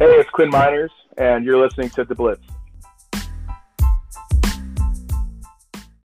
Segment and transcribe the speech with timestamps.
[0.00, 2.40] Hey, it's Quinn Miners, and you're listening to The Blitz.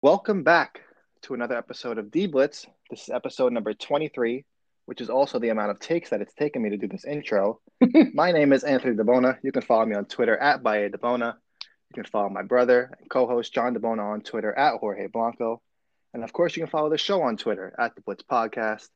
[0.01, 0.81] Welcome back
[1.21, 2.67] to another episode of D Blitz.
[2.89, 4.43] This is episode number 23,
[4.83, 7.61] which is also the amount of takes that it's taken me to do this intro.
[8.13, 9.37] my name is Anthony DeBona.
[9.41, 11.35] You can follow me on Twitter at Baye DeBona.
[11.63, 15.61] You can follow my brother and co host John DeBona on Twitter at Jorge Blanco.
[16.13, 18.89] And of course, you can follow the show on Twitter at The Blitz Podcast.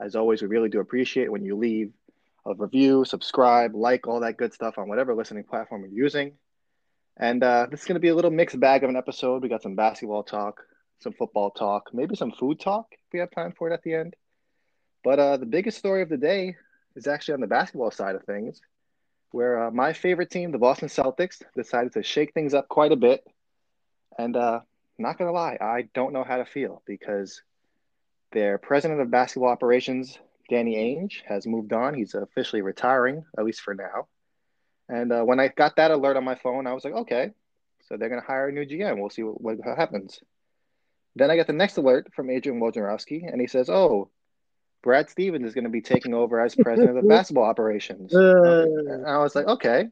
[0.00, 1.92] As always, we really do appreciate when you leave
[2.46, 6.32] a review, subscribe, like, all that good stuff on whatever listening platform you're using.
[7.16, 9.42] And uh, this is going to be a little mixed bag of an episode.
[9.42, 10.62] We got some basketball talk,
[11.00, 13.94] some football talk, maybe some food talk if we have time for it at the
[13.94, 14.16] end.
[15.04, 16.56] But uh, the biggest story of the day
[16.96, 18.60] is actually on the basketball side of things,
[19.32, 22.96] where uh, my favorite team, the Boston Celtics, decided to shake things up quite a
[22.96, 23.22] bit.
[24.18, 24.60] And uh,
[24.98, 27.42] not going to lie, I don't know how to feel because
[28.32, 30.18] their president of basketball operations,
[30.50, 31.94] Danny Ainge, has moved on.
[31.94, 34.08] He's officially retiring, at least for now.
[34.88, 37.30] And uh, when I got that alert on my phone, I was like, okay,
[37.88, 38.98] so they're going to hire a new GM.
[38.98, 40.20] We'll see what, what happens.
[41.14, 44.10] Then I get the next alert from Adrian Wojnarowski, and he says, oh,
[44.82, 48.14] Brad Stevens is going to be taking over as president of the basketball operations.
[48.14, 48.64] Uh.
[48.88, 49.86] and I was like, okay.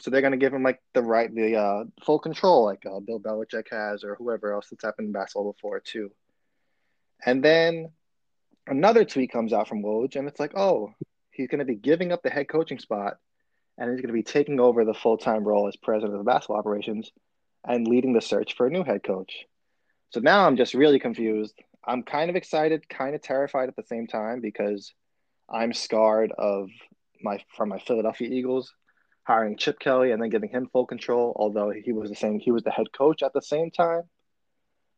[0.00, 3.00] So they're going to give him like the right, the uh, full control, like uh,
[3.00, 6.10] Bill Belichick has, or whoever else that's happened in basketball before too.
[7.24, 7.90] And then
[8.66, 10.94] another tweet comes out from Woj, and it's like, oh,
[11.30, 13.18] he's going to be giving up the head coaching spot,
[13.78, 16.24] and he's going to be taking over the full time role as president of the
[16.24, 17.10] basketball operations
[17.66, 19.46] and leading the search for a new head coach.
[20.10, 21.54] So now I'm just really confused.
[21.84, 24.92] I'm kind of excited, kind of terrified at the same time because
[25.48, 26.68] I'm scarred of
[27.22, 28.72] my from my Philadelphia Eagles
[29.24, 32.50] hiring Chip Kelly and then giving him full control, although he was the same he
[32.50, 34.02] was the head coach at the same time.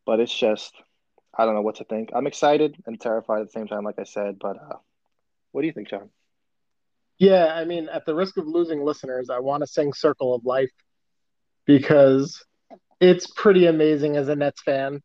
[0.06, 0.74] But it's just
[1.36, 2.10] I don't know what to think.
[2.14, 4.38] I'm excited and terrified at the same time, like I said.
[4.38, 4.76] But uh,
[5.52, 6.10] what do you think, John?
[7.18, 10.44] Yeah, I mean, at the risk of losing listeners, I want to sing Circle of
[10.44, 10.70] Life
[11.64, 12.44] because
[13.00, 15.00] it's pretty amazing as a Nets fan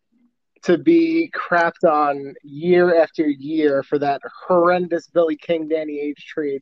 [0.63, 6.61] to be crapped on year after year for that horrendous Billy King Danny Ainge trade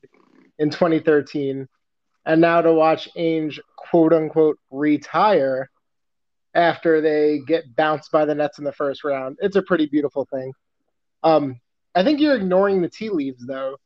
[0.58, 1.66] in 2013.
[2.24, 5.70] And now to watch Ainge quote unquote retire
[6.58, 9.38] after they get bounced by the Nets in the first round.
[9.40, 10.52] It's a pretty beautiful thing.
[11.22, 11.60] Um,
[11.94, 13.76] I think you're ignoring the tea leaves though.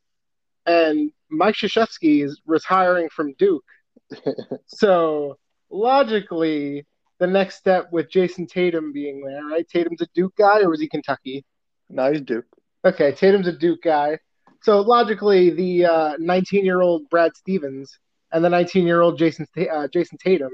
[0.65, 3.63] And Mike Krzyzewski is retiring from Duke.
[4.65, 5.37] so
[5.69, 6.85] logically,
[7.19, 9.67] the next step with Jayson Tatum being there, right?
[9.69, 11.45] Tatum's a Duke guy, or was he Kentucky?
[11.89, 12.45] No, he's Duke.
[12.83, 14.17] Okay, Tatum's a Duke guy.
[14.63, 17.99] So logically, the 19 uh, year old Brad Stevens
[18.31, 20.51] and the 19 year old Jayson uh, Jayson Tatum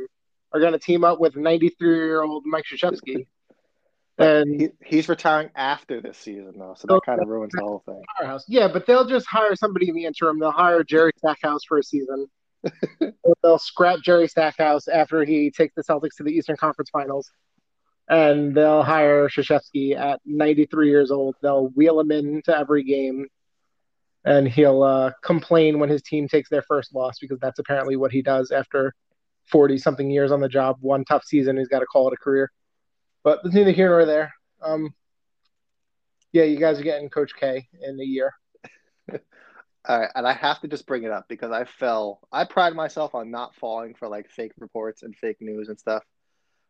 [0.52, 3.26] are going to team up with 93 year old Mike Krzyzewski.
[4.18, 7.82] And he, he's retiring after this season, though, so that kind of ruins the whole
[7.86, 8.02] thing.
[8.18, 8.44] Firehouse.
[8.50, 10.40] Yeah, but they'll just hire somebody in the interim.
[10.40, 12.28] They'll hire Jerry Stackhouse for a season.
[13.44, 17.32] they'll scrap Jerry Stackhouse after he takes the Celtics to the Eastern Conference Finals,
[18.10, 21.36] and they'll hire Krzyzewski at 93 years old.
[21.42, 23.28] They'll wheel him into every game,
[24.26, 28.12] and he'll uh, complain when his team takes their first loss because that's apparently what
[28.12, 28.94] he does after
[29.52, 30.78] 40 something years on the job.
[30.82, 32.52] One tough season, he's got to call it a career.
[33.24, 34.34] But it's neither here nor there.
[34.62, 34.94] Um,
[36.32, 38.34] yeah, you guys are getting Coach K in a year.
[39.88, 42.20] All right, and I have to just bring it up because I fell.
[42.32, 46.04] I pride myself on not falling for like fake reports and fake news and stuff.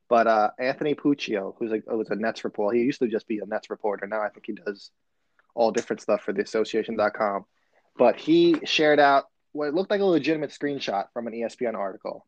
[0.07, 3.39] But uh, Anthony Puccio, who's like was a Nets reporter, he used to just be
[3.39, 4.07] a Nets reporter.
[4.07, 4.91] Now I think he does
[5.53, 7.45] all different stuff for the Association.com.
[7.97, 12.25] But he shared out what looked like a legitimate screenshot from an ESPN article,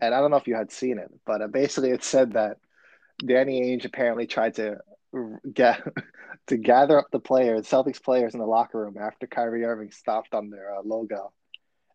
[0.00, 2.56] and I don't know if you had seen it, but uh, basically it said that
[3.24, 4.78] Danny Ainge apparently tried to
[5.52, 5.82] get
[6.46, 10.34] to gather up the players, Celtics players in the locker room after Kyrie Irving stopped
[10.34, 11.32] on their uh, logo,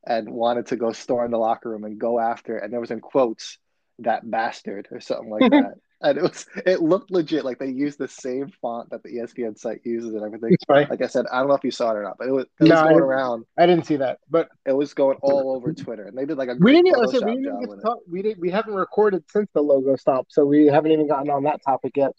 [0.05, 2.57] and wanted to go storm the locker room and go after.
[2.57, 3.57] And there was in quotes
[3.99, 5.75] that bastard or something like that.
[6.05, 9.57] And it was it looked legit, like they used the same font that the ESPN
[9.57, 10.55] site uses and everything.
[10.69, 10.90] Right.
[10.90, 12.46] Like I said, I don't know if you saw it or not, but it was,
[12.59, 13.03] it was I going didn't.
[13.03, 13.46] around.
[13.57, 16.49] I didn't see that, but It was going all over Twitter, and they did like
[16.49, 16.96] a we didn't.
[16.96, 17.90] I said we didn't job get with to it.
[17.90, 17.99] talk.
[18.09, 18.40] We didn't.
[18.40, 21.97] We haven't recorded since the logo stopped, so we haven't even gotten on that topic
[21.97, 22.11] yet.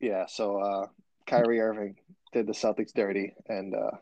[0.00, 0.86] Yeah, so uh,
[1.26, 1.96] Kyrie Irving
[2.32, 3.92] did the Celtics dirty, and uh,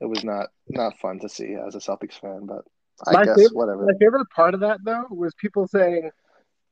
[0.00, 2.46] it was not not fun to see as a Celtics fan.
[2.46, 2.64] But
[3.06, 3.86] I My guess favorite- whatever.
[3.86, 6.10] My favorite part of that though was people saying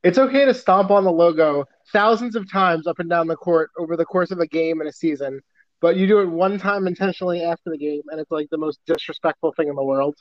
[0.03, 3.69] it's okay to stomp on the logo thousands of times up and down the court
[3.77, 5.41] over the course of a game and a season,
[5.79, 8.79] but you do it one time intentionally after the game, and it's like the most
[8.85, 10.15] disrespectful thing in the world.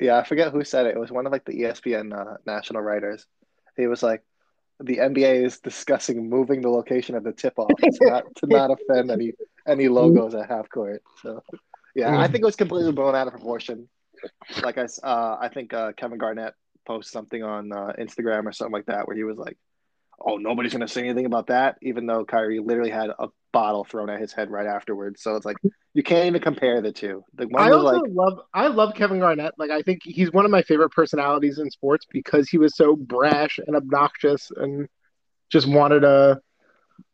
[0.00, 0.96] Yeah, I forget who said it.
[0.96, 3.26] It was one of like the ESPN uh, national writers.
[3.76, 4.22] He was like,
[4.80, 9.10] "The NBA is discussing moving the location of the tip-off to not to not offend
[9.10, 9.32] any
[9.66, 11.42] any logos at half court." So,
[11.94, 13.88] yeah, I think it was completely blown out of proportion.
[14.62, 16.54] like I, uh, I think uh, Kevin Garnett
[16.86, 19.56] posted something on uh, Instagram or something like that where he was like,
[20.20, 24.10] "Oh, nobody's gonna say anything about that," even though Kyrie literally had a bottle thrown
[24.10, 25.22] at his head right afterwards.
[25.22, 25.56] So it's like
[25.94, 27.24] you can't even compare the two.
[27.34, 29.54] The one I was also like, love I love Kevin Garnett.
[29.58, 32.96] Like I think he's one of my favorite personalities in sports because he was so
[32.96, 34.88] brash and obnoxious and
[35.50, 36.40] just wanted to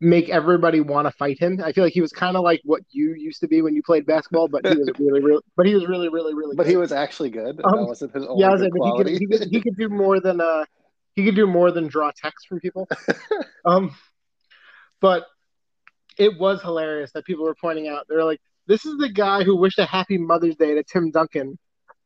[0.01, 1.61] make everybody want to fight him.
[1.65, 3.83] I feel like he was kind of like what you used to be when you
[3.83, 6.57] played basketball, but he was really, really, but he was really, really, really.
[6.57, 6.71] but good.
[6.71, 7.61] he was actually good.
[7.65, 9.89] Um, that wasn't his only yeah, good but he could, he could he could do
[9.89, 10.65] more than uh
[11.15, 12.89] he could do more than draw text from people.
[13.65, 13.95] um,
[15.01, 15.27] but
[16.19, 18.07] it was hilarious that people were pointing out.
[18.09, 21.59] They're like, "This is the guy who wished a happy Mother's Day to Tim Duncan,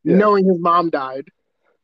[0.04, 0.16] Yeah.
[0.16, 1.24] knowing his mom died.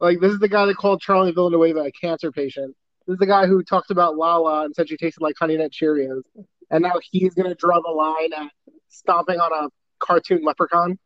[0.00, 2.74] Like, this is the guy that called Charlie Villanueva a cancer patient.
[3.06, 5.72] This is the guy who talked about Lala and said she tasted like Honey Nut
[5.72, 6.22] Cheerios,
[6.70, 8.50] and now he's gonna draw the line at
[8.88, 9.68] stomping on a
[9.98, 10.98] cartoon leprechaun.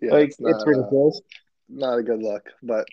[0.00, 1.20] yeah, like, it's it's, not, uh, ridiculous.
[1.68, 2.50] not a good look.
[2.62, 2.86] But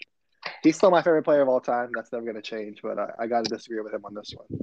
[0.63, 1.89] he's still my favorite player of all time.
[1.95, 2.79] That's never going to change.
[2.81, 4.59] But I, I got to disagree with him on this one.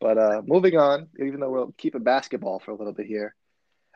[0.00, 3.34] But uh, moving on, even though we'll keep it basketball for a little bit here.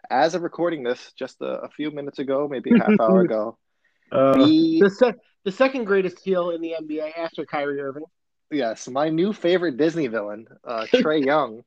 [0.08, 3.58] As of recording this, just a, a few minutes ago, maybe a half hour ago,
[4.12, 8.04] Uh, the the sec- the second greatest heel in the NBA after Kyrie Irving.
[8.50, 11.62] yes, my new favorite Disney villain, uh, Trae Young,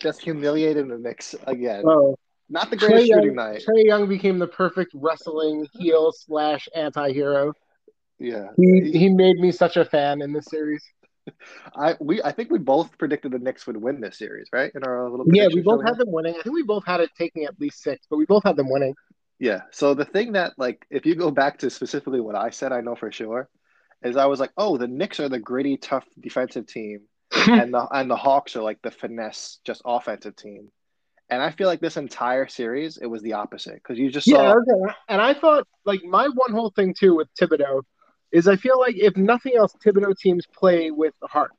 [0.00, 1.84] just humiliated the Knicks again.
[1.86, 2.16] Oh,
[2.48, 3.62] Not the greatest Young, shooting night.
[3.66, 7.52] Trae Young became the perfect wrestling heel slash anti-hero.
[8.18, 10.84] Yeah, He he made me such a fan in this series.
[11.76, 14.70] I we I think we both predicted the Knicks would win this series, right?
[14.74, 16.34] In our little Yeah, we both had them winning.
[16.38, 18.70] I think we both had it taking at least six, but we both had them
[18.70, 18.94] winning.
[19.44, 19.60] Yeah.
[19.72, 22.80] So the thing that like if you go back to specifically what I said, I
[22.80, 23.50] know for sure,
[24.02, 27.00] is I was like, oh, the Knicks are the gritty, tough defensive team,
[27.30, 27.52] hmm.
[27.52, 30.70] and the and the Hawks are like the finesse, just offensive team.
[31.28, 34.36] And I feel like this entire series, it was the opposite because you just yeah,
[34.36, 34.54] saw.
[34.54, 34.94] okay.
[35.10, 37.82] and I thought like my one whole thing too with Thibodeau
[38.32, 41.52] is I feel like if nothing else, Thibodeau teams play with heart.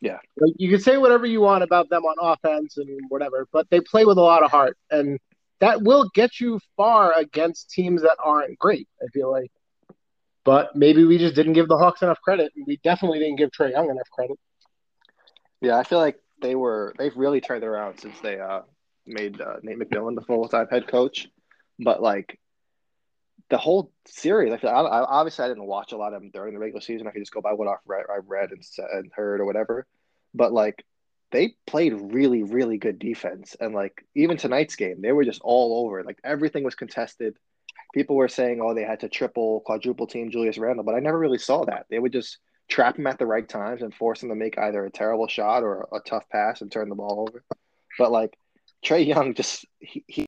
[0.00, 0.16] Yeah.
[0.40, 3.80] Like you can say whatever you want about them on offense and whatever, but they
[3.80, 5.18] play with a lot of heart, and
[5.60, 8.88] that will get you far against teams that aren't great.
[9.02, 9.50] I feel like,
[10.44, 13.50] but maybe we just didn't give the Hawks enough credit, and we definitely didn't give
[13.50, 14.38] Trae Young enough credit.
[15.60, 18.60] Yeah, I feel like they were they've really turned around since they uh
[19.06, 21.28] made uh, Nate McMillan the full time head coach.
[21.78, 22.38] But like
[23.50, 26.30] the whole series, I feel I, I obviously I didn't watch a lot of them
[26.32, 27.06] during the regular season.
[27.06, 28.62] I could just go by what I've read, I read and
[28.92, 29.86] and heard or whatever.
[30.34, 30.84] But like
[31.30, 35.84] they played really really good defense, and like even tonight's game, they were just all
[35.84, 36.02] over.
[36.02, 37.36] Like everything was contested.
[37.94, 41.18] People were saying, "Oh, they had to triple, quadruple team Julius Randle," but I never
[41.18, 41.86] really saw that.
[41.90, 42.38] They would just
[42.68, 45.62] trap him at the right times and force him to make either a terrible shot
[45.62, 47.42] or a tough pass and turn the ball over.
[47.98, 48.36] But like
[48.84, 50.26] Trae Young, just he, he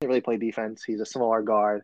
[0.00, 0.84] didn't really play defense.
[0.84, 1.82] He's a smaller guard,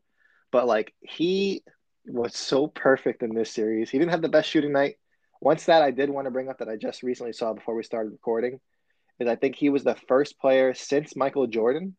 [0.52, 1.62] but like he
[2.06, 3.90] was so perfect in this series.
[3.90, 4.96] He didn't have the best shooting night.
[5.40, 7.82] Once that I did want to bring up that I just recently saw before we
[7.82, 8.60] started recording
[9.20, 11.96] is I think he was the first player since Michael Jordan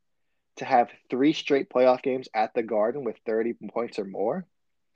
[0.57, 4.45] to have three straight playoff games at the Garden with 30 points or more.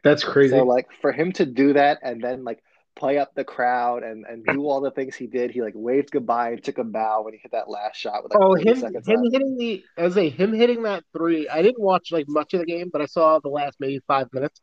[0.04, 0.58] That's crazy.
[0.58, 2.60] So like for him to do that and then like
[2.96, 6.12] play up the crowd and, and do all the things he did, he like waved
[6.12, 8.76] goodbye and took a bow when he hit that last shot with like Oh, him,
[9.06, 11.48] him hitting the as a him hitting that three.
[11.48, 14.28] I didn't watch like much of the game, but I saw the last maybe five
[14.34, 14.60] minutes.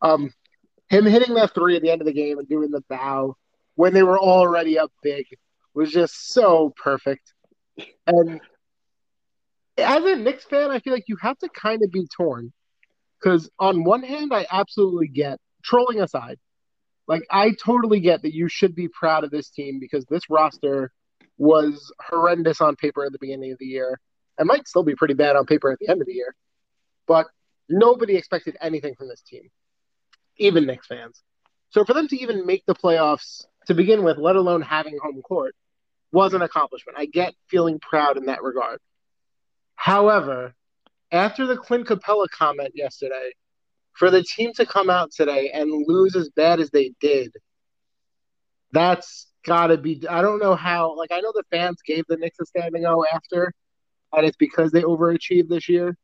[0.00, 0.32] Um,
[0.88, 3.36] him hitting that three at the end of the game and doing the bow
[3.74, 5.26] when they were already up big
[5.74, 7.32] was just so perfect.
[8.06, 8.40] And
[9.76, 12.52] as a Knicks fan, I feel like you have to kind of be torn
[13.20, 16.38] because on one hand, I absolutely get trolling aside.
[17.06, 20.92] Like I totally get that you should be proud of this team because this roster
[21.38, 24.00] was horrendous on paper at the beginning of the year
[24.36, 26.34] and might still be pretty bad on paper at the end of the year.
[27.06, 27.26] But
[27.68, 29.48] nobody expected anything from this team,
[30.38, 31.22] even Knicks fans.
[31.70, 35.20] So for them to even make the playoffs to begin with, let alone having home
[35.22, 35.54] court,
[36.12, 36.98] was an accomplishment.
[36.98, 38.80] I get feeling proud in that regard.
[39.74, 40.54] However,
[41.12, 43.32] after the Clint Capela comment yesterday,
[43.92, 47.32] for the team to come out today and lose as bad as they did,
[48.72, 50.02] that's got to be.
[50.08, 50.96] I don't know how.
[50.96, 53.52] Like, I know the fans gave the Knicks a standing O after,
[54.12, 55.96] and it's because they overachieved this year,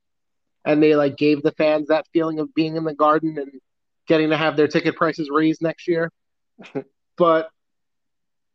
[0.64, 3.60] and they like gave the fans that feeling of being in the Garden and
[4.06, 6.10] getting to have their ticket prices raised next year.
[7.16, 7.48] but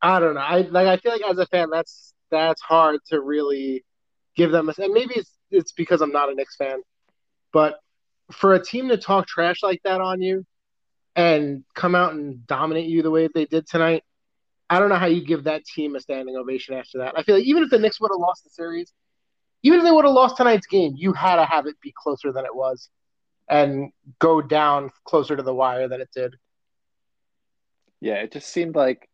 [0.01, 0.41] I don't know.
[0.41, 0.87] I like.
[0.87, 3.83] I feel like as a fan, that's that's hard to really
[4.35, 4.69] give them.
[4.69, 6.81] A, and maybe it's it's because I'm not a Knicks fan,
[7.51, 7.79] but
[8.31, 10.45] for a team to talk trash like that on you
[11.15, 14.03] and come out and dominate you the way they did tonight,
[14.69, 17.17] I don't know how you give that team a standing ovation after that.
[17.17, 18.93] I feel like even if the Knicks would have lost the series,
[19.63, 22.31] even if they would have lost tonight's game, you had to have it be closer
[22.31, 22.89] than it was.
[23.49, 26.35] And go down closer to the wire than it did.
[27.99, 29.09] Yeah, it just seemed like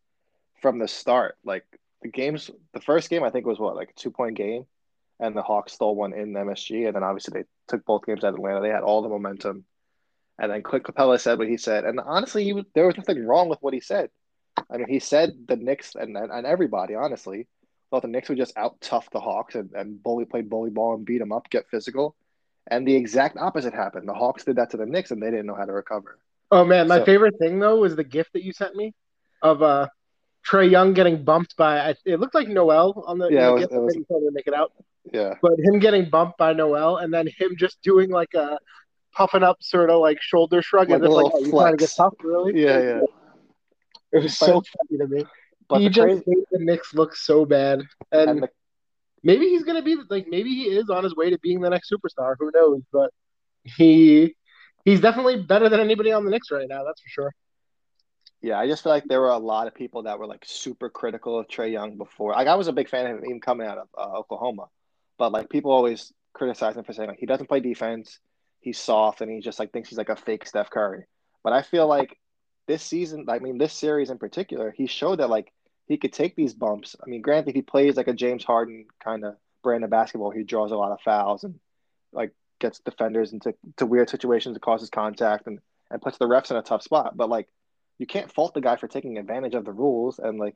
[0.61, 1.65] from the start, like
[2.01, 4.65] the games, the first game I think was what like a two point game,
[5.19, 8.33] and the Hawks stole one in MSG, and then obviously they took both games at
[8.33, 8.61] Atlanta.
[8.61, 9.65] They had all the momentum,
[10.37, 13.49] and then Clint Capela said what he said, and honestly, he there was nothing wrong
[13.49, 14.09] with what he said.
[14.69, 17.47] I mean, he said the Knicks and and, and everybody honestly
[17.89, 20.95] thought the Knicks would just out tough the Hawks and, and bully play bully ball
[20.95, 22.15] and beat them up, get physical.
[22.67, 24.07] And the exact opposite happened.
[24.09, 26.17] The Hawks did that to the Knicks and they didn't know how to recover.
[26.51, 28.93] Oh man, my So- favorite thing though was the gift that you sent me
[29.41, 29.87] of uh
[30.49, 33.53] Trae Young getting bumped by I- it looked like Noel on the, Yeah, in it
[33.53, 33.73] was- gift.
[33.73, 34.71] it was- couldn't make it out,
[35.11, 35.35] Yeah.
[35.41, 38.57] but him getting bumped by Noel and then him just doing like a
[39.13, 41.73] puffing up sort of like shoulder shrug Like as if a like oh, you trying
[41.73, 42.61] to get tough really.
[42.61, 43.01] Yeah, yeah.
[44.11, 45.25] It was so funny to me.
[45.67, 47.81] But he the just crazy made the Knicks look so bad,
[48.11, 48.49] and, and the,
[49.25, 51.91] maybe he's gonna be like maybe he is on his way to being the next
[51.91, 52.35] superstar.
[52.39, 52.83] Who knows?
[52.93, 53.11] But
[53.63, 54.35] he
[54.85, 56.85] he's definitely better than anybody on the Knicks right now.
[56.85, 57.33] That's for sure.
[58.41, 60.89] yeah, I just feel like there were a lot of people that were like super
[60.89, 62.33] critical of Trae Young before.
[62.33, 64.67] Like I was a big fan of him even coming out of uh, Oklahoma,
[65.17, 68.19] but like people always criticize him for saying like he doesn't play defense,
[68.61, 71.05] he's soft, and he just like thinks he's like a fake Steph Curry.
[71.43, 72.17] But I feel like
[72.67, 75.51] this season, I mean this series in particular, he showed that like
[75.87, 76.95] he could take these bumps.
[77.05, 80.31] I mean, granted, he plays like a James Harden kind of brand of basketball.
[80.31, 81.59] He draws a lot of fouls and
[82.11, 85.59] like gets defenders into to weird situations that causes contact and
[85.91, 87.15] and puts the refs in a tough spot.
[87.15, 87.47] But like
[87.97, 90.55] you can't fault the guy for taking advantage of the rules and like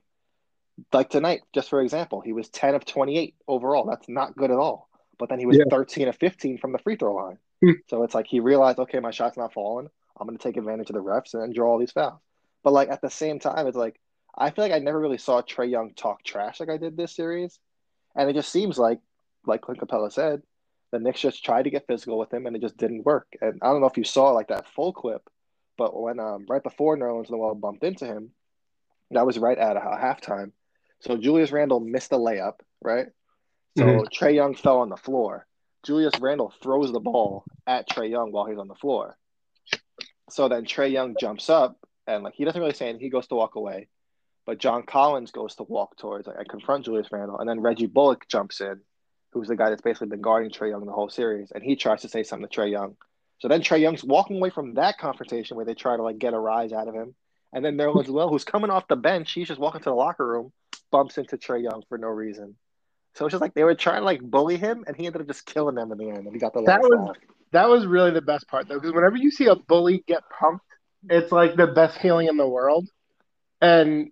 [0.93, 3.85] like tonight, just for example, he was 10 of 28 overall.
[3.85, 4.89] That's not good at all.
[5.17, 5.65] But then he was Yeah.
[5.69, 7.37] 13 of 15 from the free throw line.
[7.61, 7.71] Hmm.
[7.89, 9.89] so it's like he realized, okay, my shot's not falling.
[10.17, 12.21] I'm going to take advantage of the refs and then draw all these fouls.
[12.63, 13.99] But like at the same time, it's like
[14.37, 17.15] I feel like I never really saw Trae Young talk trash like I did this
[17.15, 17.59] series.
[18.15, 18.99] And it just seems like,
[19.45, 20.41] like Clint Capela said,
[20.91, 23.27] the Knicks just tried to get physical with him and it just didn't work.
[23.41, 25.29] And I don't know if you saw like that full clip,
[25.77, 28.31] but when um right before Nerlens Noel bumped into him,
[29.11, 30.51] that was right at a halftime.
[30.99, 33.07] So Julius Randle missed a layup, right?
[33.77, 34.07] So Mhm.
[34.09, 35.45] Trae Young fell on the floor.
[35.83, 39.17] Julius Randle throws the ball at Trae Young while he's on the floor.
[40.29, 43.05] So then Trae Young jumps up and like he doesn't really say anything.
[43.05, 43.87] He goes to walk away,
[44.49, 47.85] but John Collins goes to walk towards like, and confront Julius Randle, and then Reggie
[47.85, 48.81] Bullock jumps in,
[49.31, 52.01] who's the guy that's basically been guarding Trae Young the whole series, and he tries
[52.01, 52.95] to say something to Trae Young.
[53.37, 56.33] So then Trae Young's walking away from that confrontation where they try to like get
[56.33, 57.13] a rise out of him,
[57.53, 60.25] and then Nerlens Noel, who's coming off the bench, he's just walking to the locker
[60.25, 60.51] room,
[60.91, 62.55] bumps into Trae Young for no reason.
[63.13, 65.27] So it's just like they were trying to like bully him, and he ended up
[65.27, 67.17] just killing them in the end, and he got the That last was-.
[67.51, 70.65] That was really the best part though, because whenever you see a bully get pumped,
[71.07, 72.89] it's like the best feeling in the world.
[73.61, 74.09] And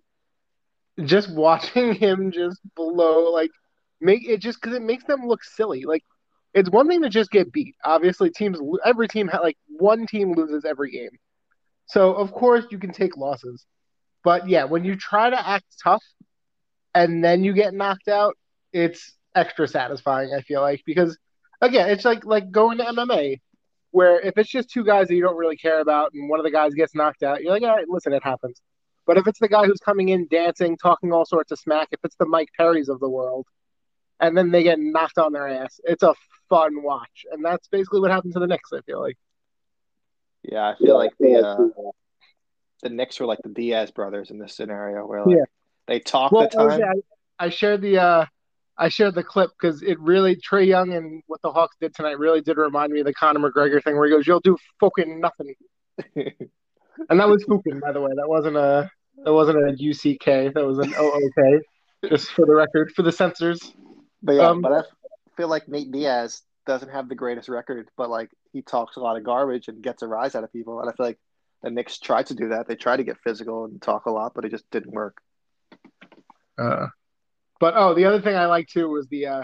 [1.04, 3.50] just watching him just blow, like,
[4.00, 5.84] make it just because it makes them look silly.
[5.84, 6.02] Like,
[6.54, 7.74] it's one thing to just get beat.
[7.84, 11.10] Obviously, teams, every team, like, one team loses every game.
[11.86, 13.64] So, of course, you can take losses.
[14.24, 16.02] But yeah, when you try to act tough
[16.94, 18.36] and then you get knocked out,
[18.72, 21.16] it's extra satisfying, I feel like, because
[21.60, 23.40] again, it's like like going to MMA,
[23.90, 26.44] where if it's just two guys that you don't really care about, and one of
[26.44, 28.60] the guys gets knocked out, you're like, all right, listen, it happens.
[29.08, 32.00] But if it's the guy who's coming in dancing, talking all sorts of smack, if
[32.04, 33.46] it's the Mike Perrys of the world,
[34.20, 36.14] and then they get knocked on their ass, it's a
[36.50, 38.70] fun watch, and that's basically what happened to the Knicks.
[38.70, 39.16] I feel like.
[40.42, 41.90] Yeah, I feel like the uh,
[42.82, 45.44] the Knicks were like the Diaz brothers in this scenario, where like Yeah.
[45.86, 46.78] they talk Well, the time.
[46.78, 46.84] OJ,
[47.38, 48.26] I, I shared the uh,
[48.76, 52.18] I shared the clip because it really Trae Young and what the Hawks did tonight
[52.18, 55.18] really did remind me of the Conor McGregor thing, where he goes, "You'll do fucking
[55.18, 55.54] nothing."
[57.08, 58.10] And that was fucking by the way.
[58.16, 58.90] That wasn't a
[59.24, 60.54] that wasn't a UCK.
[60.54, 61.62] That was an OOK.
[62.08, 63.74] Just for the record, for the censors.
[64.22, 64.82] But yeah, Um, but I
[65.36, 69.16] feel like Nate Diaz doesn't have the greatest record, but like he talks a lot
[69.16, 70.80] of garbage and gets a rise out of people.
[70.80, 71.18] And I feel like
[71.62, 72.68] the Knicks tried to do that.
[72.68, 75.16] They tried to get physical and talk a lot, but it just didn't work.
[76.56, 76.86] Uh,
[77.60, 79.42] but oh, the other thing I like too was the uh,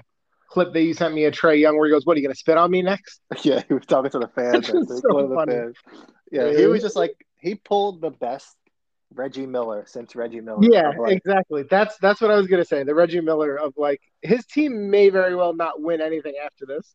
[0.49, 2.35] clip that you sent me of Trae Young, where he goes, "What are you gonna
[2.35, 4.69] spit on me next?" yeah, he was talking to the fans.
[4.69, 5.53] Which was I think, so the funny.
[5.53, 5.77] fans.
[6.31, 8.57] Yeah, he was just like he pulled the best
[9.15, 10.61] Reggie Miller since Reggie Miller.
[10.63, 11.65] Yeah, like, exactly.
[11.69, 12.83] That's that's what I was gonna say.
[12.83, 16.95] The Reggie Miller of like his team may very well not win anything after this,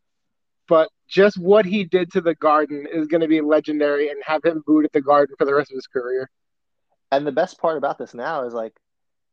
[0.68, 4.64] but just what he did to the Garden is gonna be legendary and have him
[4.66, 6.30] booed at the Garden for the rest of his career.
[7.12, 8.74] And the best part about this now is like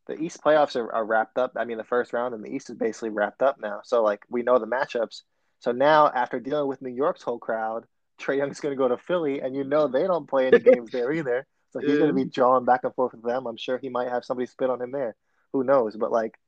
[0.07, 1.53] the East playoffs are, are wrapped up.
[1.57, 3.81] I mean, the first round in the East is basically wrapped up now.
[3.85, 5.23] So like we know the matchups.
[5.59, 7.87] So now after dealing with New York's whole crowd,
[8.21, 10.91] Trae Young's going to go to Philly, and you know they don't play any games
[10.91, 11.47] there either.
[11.83, 13.47] So he's going to be drawn back and forth with them.
[13.47, 15.17] I'm sure he might have somebody spit on him there.
[15.53, 15.97] Who knows?
[15.97, 16.39] But like,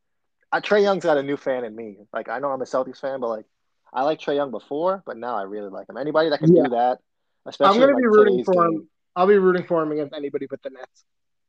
[0.52, 1.98] I, Trae Young's got a new fan in me.
[2.12, 3.46] Like I know I'm a Celtics fan, but like
[3.92, 5.96] I like Trae Young before, but now I really like him.
[5.96, 6.64] Anybody that can Yeah.
[6.64, 6.98] do that
[7.46, 8.80] Especially I'm going to be rooting for game.
[8.80, 8.88] him.
[9.16, 11.04] I'll be rooting for him against anybody but the Nets.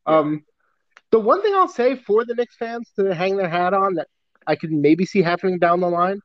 [0.08, 0.20] Yeah.
[0.20, 0.46] Um,
[1.12, 4.08] the one thing I'll say for the Knicks fans to hang their hat on that
[4.48, 6.22] I can maybe see happening down the line,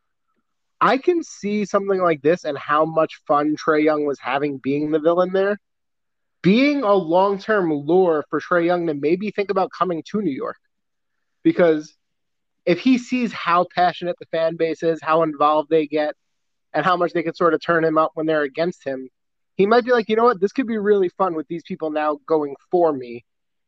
[0.80, 4.90] I can see something like this and how much fun Trae Young was having being
[4.90, 5.58] the villain there,
[6.44, 10.30] being a long term lure for Trae Young to maybe think about coming to New
[10.30, 10.58] York,
[11.42, 11.96] because
[12.66, 16.14] if he sees how passionate the fan base is, how involved they get,
[16.74, 19.08] and how much they can sort of turn him up when they're against him,
[19.56, 21.90] he might be like, you know what, this could be really fun with these people
[21.90, 23.24] now going for me.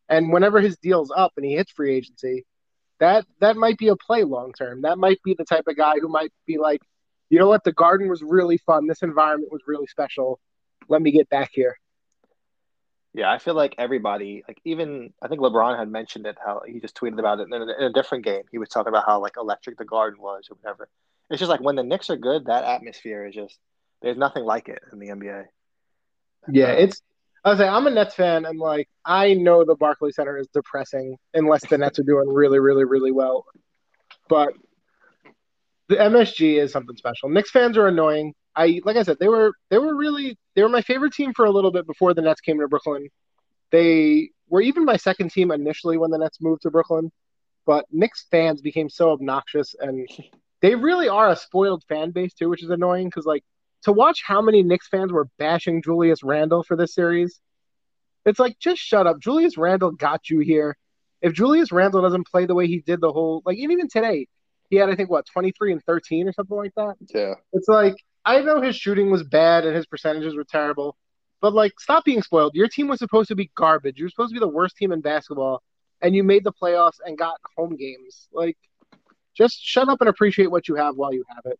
[0.08, 2.44] And whenever his deal's up and he hits free agency,
[3.00, 4.82] that that might be a play long term.
[4.82, 6.82] That might be the type of guy who might be like,
[7.30, 8.86] you know what, the garden was really fun.
[8.86, 10.38] This environment was really special.
[10.88, 11.78] Let me get back here.
[13.16, 16.80] Yeah, I feel like everybody, like even I think LeBron had mentioned it, how he
[16.80, 18.42] just tweeted about it in a, in a different game.
[18.52, 20.86] He was talking about how like electric the garden was or whatever.
[21.30, 23.58] It's just like when the Knicks are good, that atmosphere is just
[24.02, 25.44] there's nothing like it in the NBA.
[26.52, 27.00] Yeah, it's.
[27.42, 30.48] I was like, I'm a Nets fan, and like, I know the Barclays Center is
[30.52, 33.46] depressing unless the Nets are doing really, really, really well.
[34.28, 34.52] But
[35.88, 37.30] the MSG is something special.
[37.30, 38.34] Knicks fans are annoying.
[38.56, 41.44] I like I said, they were they were really they were my favorite team for
[41.44, 43.08] a little bit before the Nets came to Brooklyn.
[43.70, 47.12] They were even my second team initially when the Nets moved to Brooklyn.
[47.66, 50.08] But Knicks fans became so obnoxious, and
[50.62, 53.44] they really are a spoiled fan base too, which is annoying because like
[53.82, 57.40] to watch how many Knicks fans were bashing Julius Randle for this series,
[58.24, 59.20] it's like just shut up.
[59.20, 60.76] Julius Randle got you here.
[61.20, 64.28] If Julius Randle doesn't play the way he did the whole like and even today,
[64.70, 66.94] he had I think what 23 and 13 or something like that.
[67.14, 67.34] Yeah.
[67.52, 67.96] It's like
[68.26, 70.96] I know his shooting was bad and his percentages were terrible,
[71.40, 72.56] but like stop being spoiled.
[72.56, 73.98] Your team was supposed to be garbage.
[73.98, 75.62] You were supposed to be the worst team in basketball,
[76.02, 78.28] and you made the playoffs and got home games.
[78.32, 78.58] Like
[79.34, 81.58] just shut up and appreciate what you have while you have it.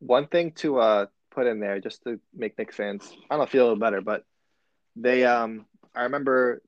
[0.00, 3.62] One thing to uh put in there just to make Knicks fans, I don't feel
[3.62, 4.24] a little better, but
[4.96, 6.62] they um I remember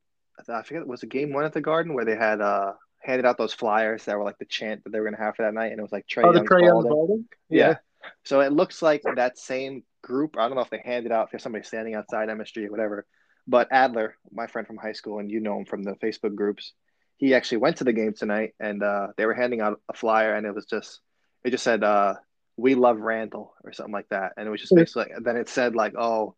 [0.49, 3.27] I forget it was a game one at the Garden where they had uh handed
[3.27, 5.55] out those flyers that were like the chant that they were gonna have for that
[5.55, 6.89] night, and it was like Trae Oh, the Trae Young.
[6.89, 7.25] Balding?
[7.49, 7.77] Yeah.
[8.25, 10.37] So it looks like that same group.
[10.39, 13.07] I don't know if they handed out if somebody standing outside MSG or whatever.
[13.47, 16.73] But Adler, my friend from high school, and you know him from the Facebook groups,
[17.17, 20.35] he actually went to the game tonight, and uh, they were handing out a flyer,
[20.35, 21.01] and it was just
[21.45, 22.15] it just said uh,
[22.57, 25.13] "We love Randle" or something like that, and it was just basically.
[25.21, 26.35] Then it said like, "Oh,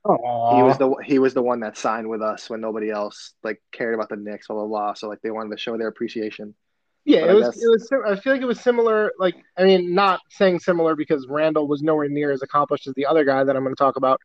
[0.57, 3.63] he was the he was the one that signed with us when nobody else like
[3.73, 6.55] cared about the Knicks, blah blah blah." So like they wanted to show their appreciation.
[7.09, 7.45] Yeah, But it I was.
[7.45, 7.89] guess- It was.
[7.89, 9.13] sim- I feel like it was similar.
[9.19, 13.07] Like, I mean, not saying similar because Randle was nowhere near as accomplished as the
[13.07, 14.21] other guy that I'm going to talk about,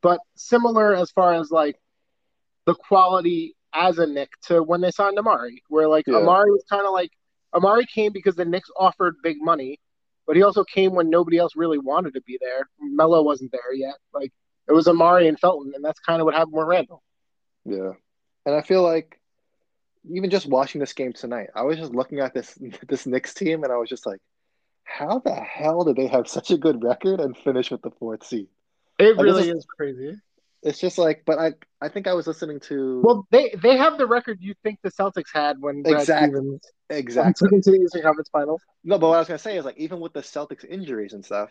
[0.00, 1.76] but similar as far as like
[2.64, 6.14] the quality as a Knick to when they signed Amar'e, where like Yeah.
[6.14, 7.10] Amar'e was kind of like
[7.54, 9.78] Amar'e came because the Knicks offered big money,
[10.26, 12.66] but he also came when nobody else really wanted to be there.
[12.80, 13.96] Melo wasn't there yet.
[14.14, 14.32] Like
[14.68, 17.02] it was Amar'e and Felton, and that's kind of what happened with Randle.
[17.66, 17.92] Yeah,
[18.46, 19.18] and I feel like
[20.10, 23.64] even just watching this game tonight, I was just looking at this this Knicks team,
[23.64, 24.20] and I was just like,
[24.84, 28.24] how the hell did they have such a good record and finish with the fourth
[28.24, 28.48] seed?
[28.98, 30.16] It Like, really is- is crazy.
[30.64, 33.98] It's just like, but I I think I was listening to Well, they they have
[33.98, 36.28] the record you think the Celtics had when Brad Exactly.
[36.38, 38.62] Stevens exactly into the Eastern Conference Finals.
[38.84, 41.24] no, but what I was gonna say is like even with the Celtics injuries and
[41.24, 41.50] stuff,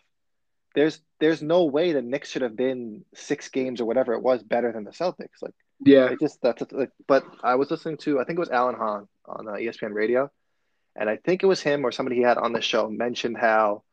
[0.76, 4.44] there's there's no way the Knicks should have been six games or whatever it was
[4.44, 5.42] better than the Celtics.
[5.42, 8.50] Like Yeah, It just that's like, but I was listening to I think it was
[8.50, 10.30] Alan Hahn on uh, ESPN Radio,
[10.96, 13.84] and I think it was him or somebody he had on the show mentioned how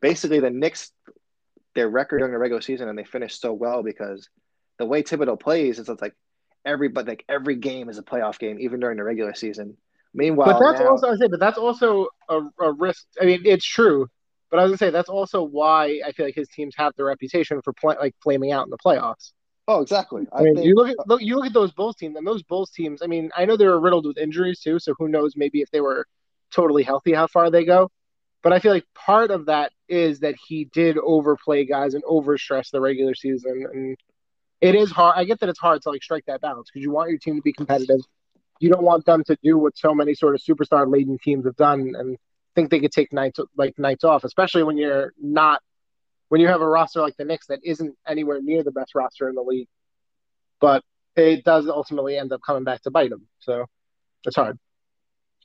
[0.00, 0.92] basically the Knicks
[1.74, 4.28] their record during the regular season and they finished so well because
[4.78, 6.14] the way Thibodeau plays is it's like
[6.64, 9.76] every but like every game is a playoff game even during the regular season.
[10.14, 13.06] Meanwhile, but that's now- also I say, but that's also a, a risk.
[13.20, 14.08] I mean, it's true,
[14.50, 17.04] but I was gonna say that's also why I feel like his teams have the
[17.04, 19.32] reputation for play, like flaming out in the playoffs.
[19.68, 20.26] Oh exactly.
[20.32, 22.26] I, I mean, think you look at look, you look at those Bulls teams, and
[22.26, 23.02] those Bulls teams.
[23.02, 25.34] I mean, I know they were riddled with injuries too, so who knows?
[25.36, 26.06] Maybe if they were
[26.52, 27.90] totally healthy, how far they go.
[28.42, 32.70] But I feel like part of that is that he did overplay guys and overstress
[32.70, 33.96] the regular season, and
[34.60, 35.14] it is hard.
[35.16, 37.36] I get that it's hard to like strike that balance because you want your team
[37.36, 38.00] to be competitive.
[38.60, 41.56] You don't want them to do what so many sort of superstar laden teams have
[41.56, 42.16] done and
[42.54, 45.62] think they could take nights like nights off, especially when you're not
[46.32, 49.28] when you have a roster like the Knicks that isn't anywhere near the best roster
[49.28, 49.68] in the league.
[50.62, 50.82] But
[51.14, 53.26] it does ultimately end up coming back to bite them.
[53.40, 53.66] So
[54.24, 54.58] it's hard.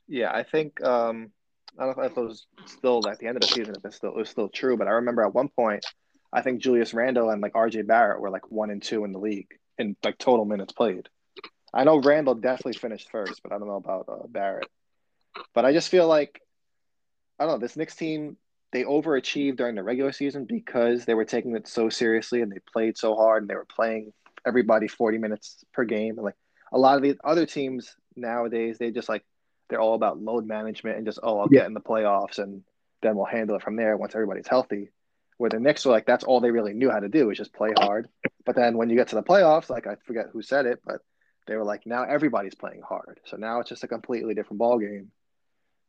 [0.07, 1.33] Yeah, I think um,
[1.77, 3.97] I don't know if it was still at the end of the season if it's
[3.97, 5.85] still it was still true, but I remember at one point
[6.31, 9.19] I think Julius Randle and like RJ Barrett were like one and two in the
[9.19, 11.09] league in like total minutes played.
[11.73, 14.69] I know Randle definitely finished first, but I don't know about uh, Barrett.
[15.53, 16.41] But I just feel like
[17.37, 18.37] I don't know this Knicks team
[18.71, 22.59] they overachieved during the regular season because they were taking it so seriously and they
[22.71, 24.11] played so hard and they were playing
[24.45, 26.15] everybody 40 minutes per game.
[26.17, 26.35] And like
[26.71, 29.23] a lot of the other teams nowadays, they just like
[29.69, 31.61] they're all about load management and just oh I'll Yeah.
[31.61, 32.63] get in the playoffs and
[33.01, 34.89] then we'll handle it from there once everybody's healthy.
[35.37, 37.53] Where the Knicks were like that's all they really knew how to do is just
[37.53, 38.07] play hard.
[38.45, 40.99] But then when you get to the playoffs, like I forget who said it, but
[41.47, 43.19] they were like now everybody's playing hard.
[43.25, 45.11] So now it's just a completely different ball game.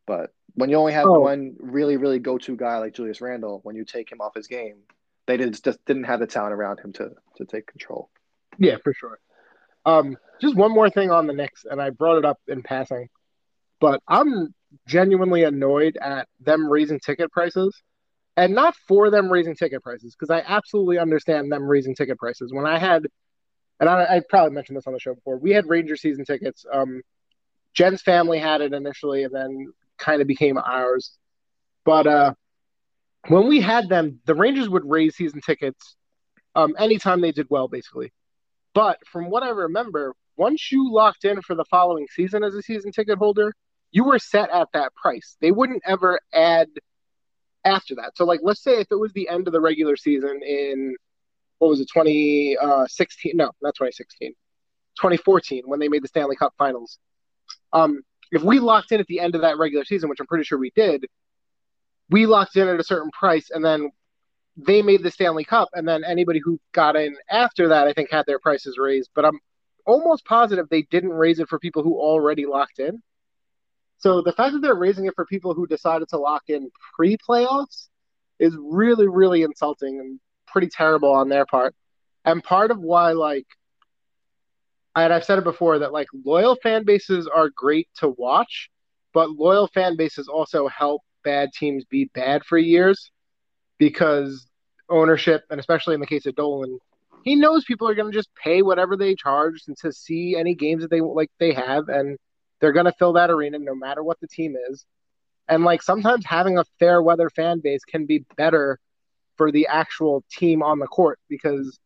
[0.09, 1.21] But when you only have Oh.
[1.21, 4.49] one really really go to guy like Julius Randle, when you take him off his
[4.49, 4.79] game,
[5.27, 8.11] they did, just didn't have the talent around him to to take control.
[8.59, 9.21] Yeah, for sure.
[9.85, 13.09] Um, just one more thing on the Knicks, and I brought it up in passing,
[13.81, 14.55] but I'm
[14.87, 17.81] genuinely annoyed at them raising ticket prices,
[18.37, 22.53] and not for them raising ticket prices, because I absolutely understand them raising ticket prices.
[22.53, 23.07] When I had,
[23.79, 26.65] and I, I probably mentioned this on the show before, we had Ranger season tickets.
[26.71, 27.03] Um,
[27.75, 31.17] Jen's family had it initially, and then kind of became ours.
[31.85, 32.35] But uh,
[33.29, 35.97] when we had them, the Rangers would raise season tickets
[36.55, 38.13] um, anytime they did well, basically.
[38.75, 42.63] But from what I remember, once you locked in for the following season as a
[42.63, 43.55] season ticket holder,
[43.91, 45.37] you were set at that price.
[45.41, 46.69] They wouldn't ever add
[47.65, 48.17] after that.
[48.17, 50.95] So, like, let's say if it was the end of the regular season in
[51.59, 53.33] what was it, 2016?
[53.37, 54.31] No, not 2016,
[54.97, 56.99] 2014, when they made the Stanley Cup finals.
[57.73, 60.45] Um, if we locked in at the end of that regular season, which I'm pretty
[60.45, 61.07] sure we did,
[62.11, 63.91] we locked in at a certain price, and then
[64.57, 68.11] they made the Stanley Cup, and then anybody who got in after that, I think,
[68.11, 69.11] had their prices raised.
[69.15, 69.39] But I'm
[69.87, 73.03] almost positive they didn't raise it for people who already locked in.
[73.99, 77.89] So the fact that they're raising it for people who decided to lock in pre-playoffs
[78.39, 81.75] is really, really insulting and pretty terrible on their part.
[82.25, 83.47] And part of why, like,
[85.05, 88.71] and I've said it before that like loyal fan bases are great to watch,
[89.13, 93.11] but loyal fan bases also help bad teams be bad for years
[93.79, 94.47] because
[94.89, 96.79] ownership, and especially in the case of Dolan,
[97.25, 100.55] he knows people are going to just pay whatever they charge and to see any
[100.55, 102.17] games that they like they have, and
[102.61, 104.85] they're going to fill that arena no matter what the team is.
[105.49, 108.79] And like sometimes having a fair weather fan base can be better
[109.37, 111.79] for the actual team on the court because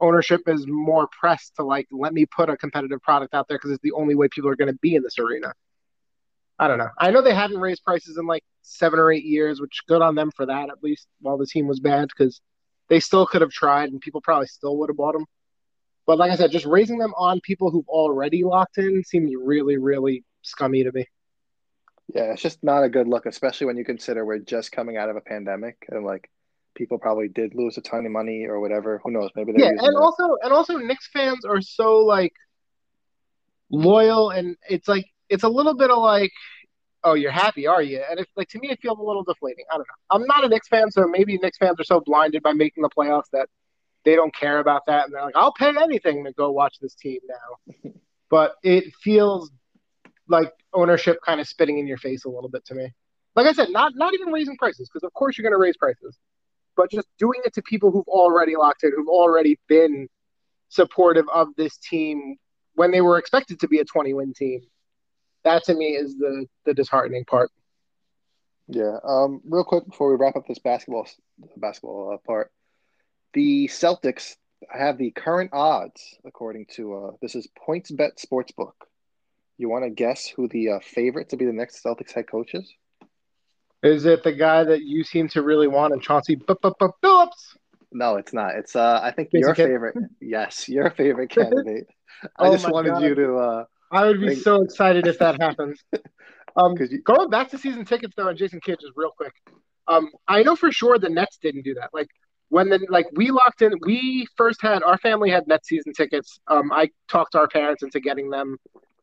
[0.00, 3.70] ownership is more pressed to like let me put a competitive product out there because
[3.70, 5.52] it's the only way people are going to be in this arena.
[6.58, 6.88] I don't know.
[6.98, 10.14] I know they haven't raised prices in like seven or eight years, which good on
[10.14, 10.70] them for that.
[10.70, 12.40] At least while the team was bad, because
[12.88, 15.26] they still could have tried, and people probably still would have bought them.
[16.06, 19.76] But like I said, just raising them on people who've already locked in seems really,
[19.76, 21.06] really scummy to me.
[22.14, 25.10] Yeah, it's just not a good look, especially when you consider we're just coming out
[25.10, 26.30] of a pandemic and like
[26.76, 29.00] people probably did lose a ton of money or whatever.
[29.04, 29.30] Who knows?
[29.34, 29.96] Maybe they're Yeah, and it.
[29.96, 32.32] also, and also, Knicks fans are so like
[33.70, 36.32] loyal, and it's like it's a little bit of like,
[37.02, 38.02] oh, you're happy, are you?
[38.08, 39.64] And it's like to me, it feels a little deflating.
[39.70, 40.16] I don't know.
[40.16, 42.90] I'm not a Knicks fan, so maybe Knicks fans are so blinded by making the
[42.90, 43.48] playoffs that
[44.04, 46.94] they don't care about that, and they're like, I'll pay anything to go watch this
[46.94, 47.90] team now.
[48.30, 49.50] but it feels
[50.28, 52.92] like ownership kind of spitting in your face a little bit to me.
[53.34, 55.76] Like I said, not not even raising prices because of course you're going to raise
[55.76, 56.16] prices,
[56.76, 60.08] but just doing it to people who've already locked in, who've already been
[60.68, 62.36] supportive of this team
[62.74, 64.60] when they were expected to be a 20 win team.
[65.44, 67.50] That to me is the the disheartening part.
[68.68, 68.98] Yeah.
[69.04, 69.40] Um.
[69.44, 71.08] Real quick before we wrap up this basketball
[71.56, 72.50] basketball uh, part,
[73.32, 74.36] the Celtics
[74.70, 78.72] have the current odds according to uh this is PointsBet Sportsbook.
[79.58, 82.54] You want to guess who the uh, favorite to be the next Celtics head coach
[82.54, 82.74] is?
[83.86, 87.56] Is it the guy that you seem to really want in Chauncey Billups?
[87.92, 88.56] No, it's not.
[88.56, 89.66] It's uh I think Jason your Kidd?
[89.68, 89.96] favorite.
[90.20, 91.86] Yes, your favorite candidate.
[92.38, 93.02] I Oh just wanted God.
[93.02, 95.82] you to uh I would be so excited if that happens.
[96.58, 99.34] Um, you going back to season tickets though, and Jason Kidd just real quick.
[99.88, 101.90] Um, I know for sure the Nets didn't do that.
[101.92, 102.08] Like
[102.48, 106.40] when the like we locked in, we first had our family had Nets season tickets.
[106.48, 108.56] Um, I talked to our parents into getting them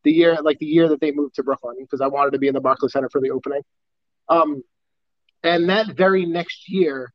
[0.03, 2.47] the year like the year that they moved to Brooklyn because I wanted to be
[2.47, 3.61] in the Barclays Center for the opening.
[4.29, 4.63] Um,
[5.43, 7.11] and that very next year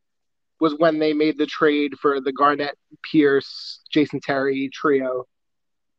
[0.61, 2.77] was when they made the trade for the Garnett,
[3.11, 5.25] Pierce, Jason Terry trio.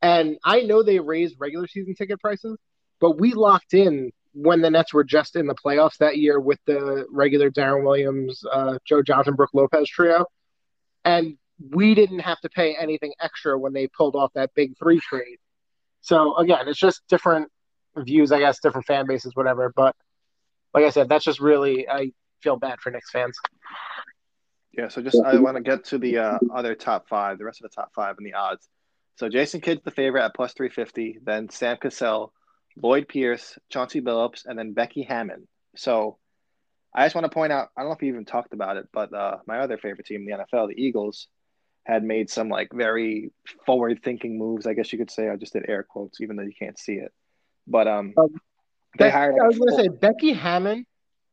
[0.02, 2.58] And I know they raised regular season ticket prices,
[3.00, 6.60] but we locked in when the Nets were just in the playoffs that year with
[6.66, 10.26] the regular Deron Williams, uh, Joe Johnson, Brook Lopez trio.
[11.04, 11.38] And
[11.74, 15.38] we didn't have to pay anything extra when they pulled off that big three trade.
[16.02, 17.50] So again, it's just different
[17.98, 19.74] views, I guess, different fan bases, whatever.
[19.76, 19.96] But
[20.74, 23.38] like I said, that's just really I feel bad for Knicks fans.
[24.72, 27.62] Yeah, so just I want to get to the uh, other top five, the rest
[27.62, 28.68] of the top five and the odds.
[29.16, 32.32] So Jason Kidd's the favorite at plus 350, then Sam Cassell,
[32.82, 35.48] Lloyd Pierce, Chauncey Billups, and then Becky Hammon.
[35.76, 36.18] So
[36.96, 38.88] I just want to point out, I don't know if you even talked about it,
[38.94, 41.28] but uh, my other favorite team in the NFL, the Eagles,
[41.86, 43.32] had made some like very
[43.66, 45.30] forward thinking moves, I guess you could say.
[45.30, 47.12] I just did air quotes, even though you can't see it.
[47.68, 48.40] But um, Um,
[48.98, 49.36] they Becky- hired.
[49.42, 50.86] I was going to say Becky Hammon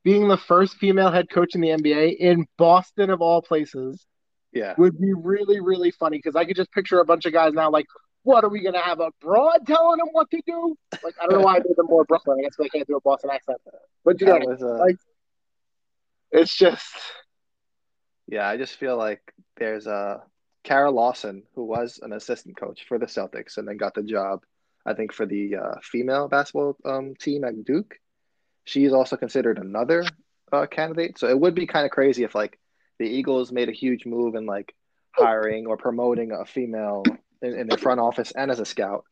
[0.05, 4.07] being the first female head coach in the NBA in Boston of all places
[4.53, 7.53] yeah, would be really really funny because I could just picture a bunch of guys
[7.53, 7.87] now like,
[8.23, 10.77] what are we going to have a broad telling them what to do?
[11.03, 12.39] Like I don't know why I made them more Brooklyn.
[12.41, 13.59] I guess they can't do a Boston accent,
[14.05, 14.99] but you know, was uh, like-
[16.33, 16.95] it's just
[18.27, 19.21] Yeah, I just feel like
[19.57, 20.19] there's uh
[20.65, 24.43] Kara Lawson, who was an assistant coach for the Celtics and then got the job,
[24.87, 27.99] I think, for the uh, female basketball um, team at Duke.
[28.65, 30.05] She's also considered another
[30.53, 31.19] uh, candidate.
[31.19, 32.59] So it would be kind of crazy if like
[32.99, 34.75] the Eagles made a huge move in like
[35.13, 37.05] hiring or promoting a female
[37.43, 39.05] in, in their front office and as a scout.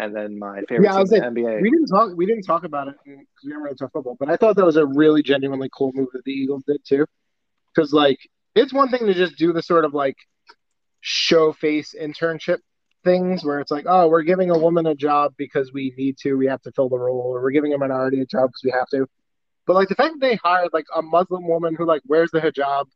[0.00, 1.62] And then my favorite Yeah, I was the NBA.
[1.62, 4.28] we didn't talk we didn't talk about it because we didn't really talk football, but
[4.28, 7.06] I thought that was a really genuinely cool move that the Eagles did too.
[7.74, 8.18] Because like
[8.54, 10.16] it's one thing to just do the sort of like
[11.00, 12.58] show face internship
[13.06, 16.34] things where it's like, oh, we're giving a woman a job because we need to,
[16.34, 18.72] we have to fill the role, or we're giving a minority a job because we
[18.72, 19.06] have to.
[19.66, 22.40] But like the fact that they hired like a Muslim woman who like wears the
[22.40, 22.86] hijab,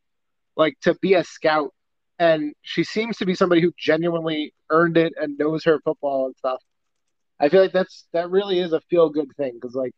[0.57, 1.73] like to be a scout,
[2.19, 6.37] and she seems to be somebody who genuinely earned it and knows her football and
[6.37, 6.61] stuff.
[7.39, 9.93] I feel like that's that really is a feel good thing because like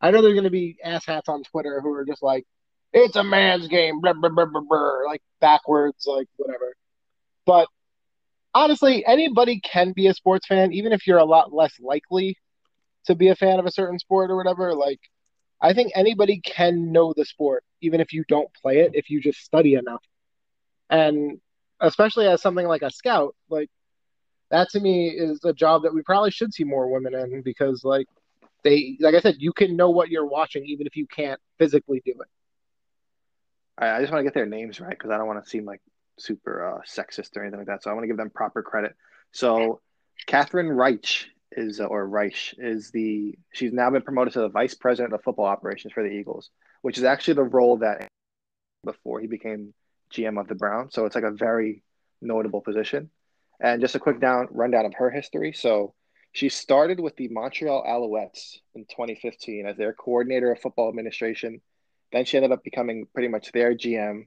[0.00, 2.44] I know there's gonna be asshats on Twitter who are just like
[2.92, 6.76] it's a man's game, blah, blah, blah, like backwards, like whatever.
[7.44, 7.68] But
[8.54, 12.38] honestly, anybody can be a sports fan, even if you're a lot less likely
[13.06, 14.74] to be a fan of a certain sport or whatever.
[14.74, 15.00] Like
[15.60, 19.20] I think anybody can know the sport, even if you don't play it, if you
[19.20, 20.02] just study enough.
[20.90, 21.40] And
[21.80, 23.70] especially as something like a scout, like
[24.50, 27.82] that to me is a job that we probably should see more women in because
[27.84, 28.06] like
[28.62, 32.02] they like I said, you can know what you're watching even if you can't physically
[32.04, 32.28] do it.
[33.76, 35.64] I, I just want to get their names right because I don't want to seem
[35.64, 35.80] like
[36.18, 37.82] super uh, sexist or anything like that.
[37.82, 38.94] So I want to give them proper credit.
[39.32, 39.80] So
[40.26, 45.14] Catherine Raiche is or Raiche is the she's now been promoted to the vice president
[45.14, 46.50] of football operations for the Eagles,
[46.82, 48.08] which is actually the role that
[48.84, 49.72] before he became
[50.12, 50.94] GM of the Browns.
[50.94, 51.82] So it's like a very
[52.20, 53.10] notable position.
[53.60, 55.52] And just a quick down rundown of her history.
[55.52, 55.94] So
[56.32, 61.60] she started with the Montreal Alouettes in 2015 as their coordinator of football administration.
[62.12, 64.26] Then she ended up becoming pretty much their GM,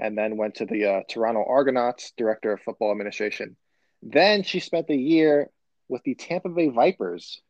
[0.00, 3.56] and then went to the uh, Toronto Argonauts, director of football administration.
[4.02, 5.50] Then she spent the year
[5.88, 7.40] with the Tampa Bay Vipers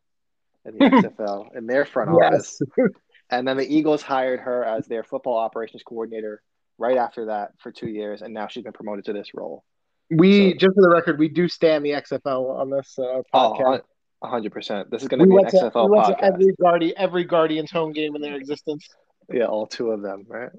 [0.64, 0.84] in the
[1.18, 2.60] XFL in their front office.
[2.76, 2.88] Yes.
[3.30, 6.42] And then the Eagles hired her as their football operations coordinator
[6.78, 9.64] right after that for two years, and now she's been promoted to this role.
[10.10, 13.82] We So- just for the record, we do stand the XFL on this uh, podcast.
[14.22, 14.90] Oh, hundred percent.
[14.90, 16.22] This is going to we be an to, XFL we podcast.
[16.22, 18.88] every Guardian every Guardians home game in their existence.
[19.32, 20.50] Yeah, all two of them, right?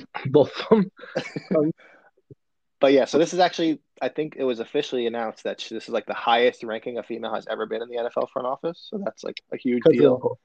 [0.26, 0.84] Both of
[1.50, 1.72] them.
[2.82, 5.88] But yeah, so this is actually, I think it was officially announced that this is
[5.88, 8.88] like the highest ranking a female has ever been in the NFL front office.
[8.90, 10.40] So that's like a huge deal.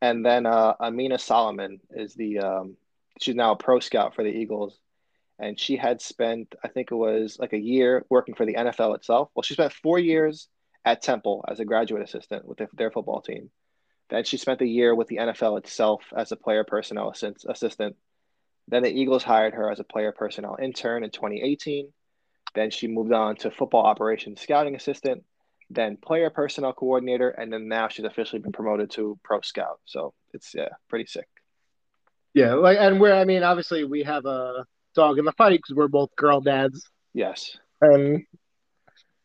[0.00, 2.78] And then uh, Ameena Soliman is the, um,
[3.20, 4.78] she's now a pro scout for the Eagles.
[5.38, 8.94] And she had spent, I think it was like a year working for the NFL
[8.96, 9.28] itself.
[9.34, 10.48] Well, she spent four years
[10.86, 13.50] at Temple as a graduate assistant with their, football team.
[14.08, 17.96] Then she spent a year with the NFL itself as a player personnel assist- assistant.
[18.68, 21.92] Then the Eagles hired her as a player personnel intern in 2018.
[22.54, 25.24] Then she moved on to football operations scouting assistant,
[25.70, 29.80] then player personnel coordinator, and then now she's officially been promoted to pro scout.
[29.84, 31.28] So it's yeah, pretty sick.
[32.32, 35.74] Yeah, like and we're I mean, obviously we have a dog in the fight because
[35.74, 37.56] we're both girl dads, Yes.
[37.80, 38.24] and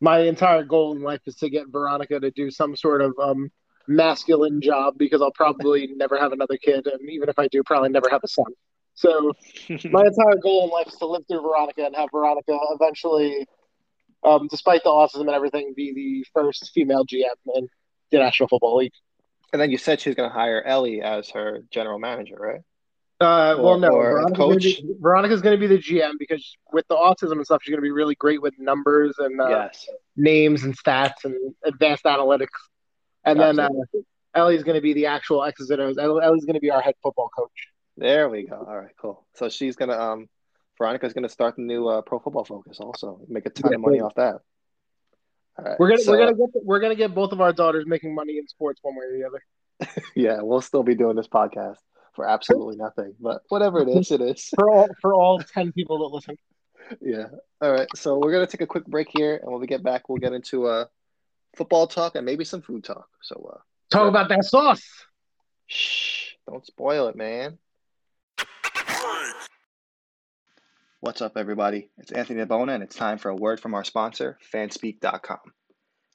[0.01, 3.51] my entire goal in life is to get Veronica to do some sort of um
[3.87, 7.89] masculine job because I'll probably never have another kid, and even if I do, probably
[7.89, 8.51] never have a son.
[8.99, 9.31] So
[9.69, 13.47] my entire goal in life is to live through Veronica and have Veronica eventually,
[14.25, 17.23] um, despite the autism and everything, be the first female GM
[17.55, 17.69] in
[18.11, 18.91] the National Football League.
[19.53, 22.61] and then you said she's going to hire Ellie as her general manager, right?
[23.21, 24.63] Uh, Or- well, no, or Veronica's coach?
[24.63, 27.71] Gonna be, Veronica's going to be the GM because with the autism and stuff, she's
[27.71, 29.87] going to be really great with numbers and uh, yes.
[30.17, 32.47] names and stats and advanced analytics.
[33.23, 33.69] And then uh,
[34.35, 35.97] Ellie's going to be the actual X's and O's.
[35.97, 37.67] Ellie- Ellie's going to be our head football coach.
[37.99, 38.55] There we go.
[38.55, 39.25] All right, cool.
[39.35, 40.29] So she's gonna um
[40.77, 43.19] Veronica's gonna start the new uh, pro football focus also.
[43.27, 44.35] Make a ton Yeah, of money off that.
[45.57, 45.75] All right.
[45.77, 48.37] We're gonna so, we're gonna get we're gonna get both of our daughters making money
[48.37, 50.01] in sports one way or the other.
[50.15, 51.75] yeah, we'll still be doing this podcast
[52.15, 53.15] for absolutely nothing.
[53.19, 54.49] But whatever it is, it is.
[54.55, 56.37] For all for all ten people that listen.
[57.01, 57.27] Yeah.
[57.61, 57.87] All right.
[57.95, 60.31] So we're gonna take a quick break here, and when we get back, we'll get
[60.31, 60.85] into uh
[61.57, 63.09] football talk and maybe some food talk.
[63.21, 63.59] So uh
[63.91, 64.83] Talk about that sauce.
[65.67, 67.57] shh, don't spoil it, man.
[71.01, 71.89] What's up, everybody?
[71.97, 75.39] It's Anthony Abona, and it's time for a word from our sponsor, Fanspeak.com.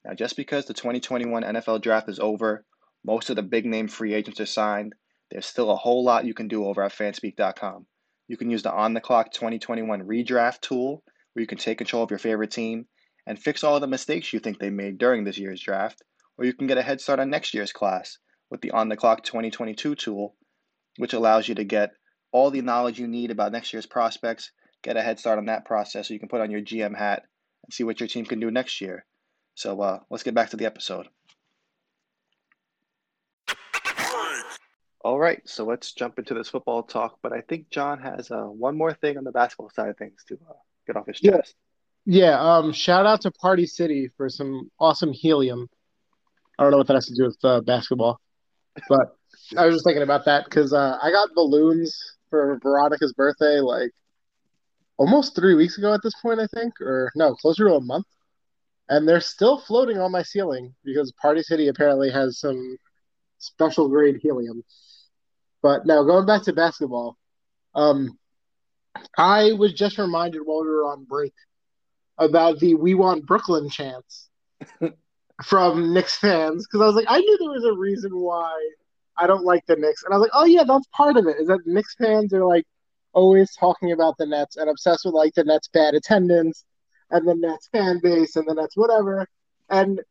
[0.05, 2.63] Now, just because the 2021 NFL Draft is over,
[3.03, 4.93] most of the big name free agents are signed,
[5.31, 7.87] there's still a whole lot you can do over at Fanspeak.com.
[8.27, 12.03] You can use the On the Clock 2021 Redraft tool, where you can take control
[12.03, 12.85] of your favorite team
[13.25, 16.03] and fix all the mistakes you think they made during this year's draft,
[16.37, 18.19] or you can get a head start on next year's class
[18.51, 20.35] with the On the Clock 2022 tool,
[20.97, 21.93] which allows you to get
[22.35, 24.51] all the knowledge you need about next year's prospects,
[24.83, 27.23] get a head start on that process so you can put on your GM hat
[27.63, 29.05] and see what your team can do next year.
[29.53, 31.07] So uh, let's get back to the episode.
[34.99, 37.19] All right, so let's jump into this football talk.
[37.23, 40.25] But I think John has uh, one more thing on the basketball side of things
[40.27, 40.53] to uh,
[40.85, 41.37] get off his Yeah.
[41.37, 41.55] chest.
[42.05, 45.69] Yeah, um, shout out to Party City for some awesome helium.
[46.59, 48.19] I don't know what that has to do with uh, basketball,
[48.89, 49.15] but
[49.57, 53.91] I was just thinking about that because uh, I got balloons for Veronica's birthday like
[54.97, 58.05] almost three weeks ago at this point, I think, or no, closer to a month.
[58.87, 62.77] And they're still floating on my ceiling because Party City apparently has some
[63.39, 64.63] special grade helium.
[65.63, 67.17] But now going back to basketball,
[67.73, 68.17] um,
[69.17, 71.33] I was just reminded while we were on break
[72.17, 74.29] about the "We Want Brooklyn" chants
[75.43, 78.53] from Knicks fans because I was like, I knew there was a reason why
[79.17, 81.37] I don't like the Knicks, and I was like, oh yeah, that's part of it.
[81.39, 82.65] Is that Knicks fans are like
[83.13, 86.65] always talking about the Nets and obsessed with like the Nets bad attendance
[87.11, 89.27] and the Nets fan base and the Nets whatever.
[89.69, 90.01] And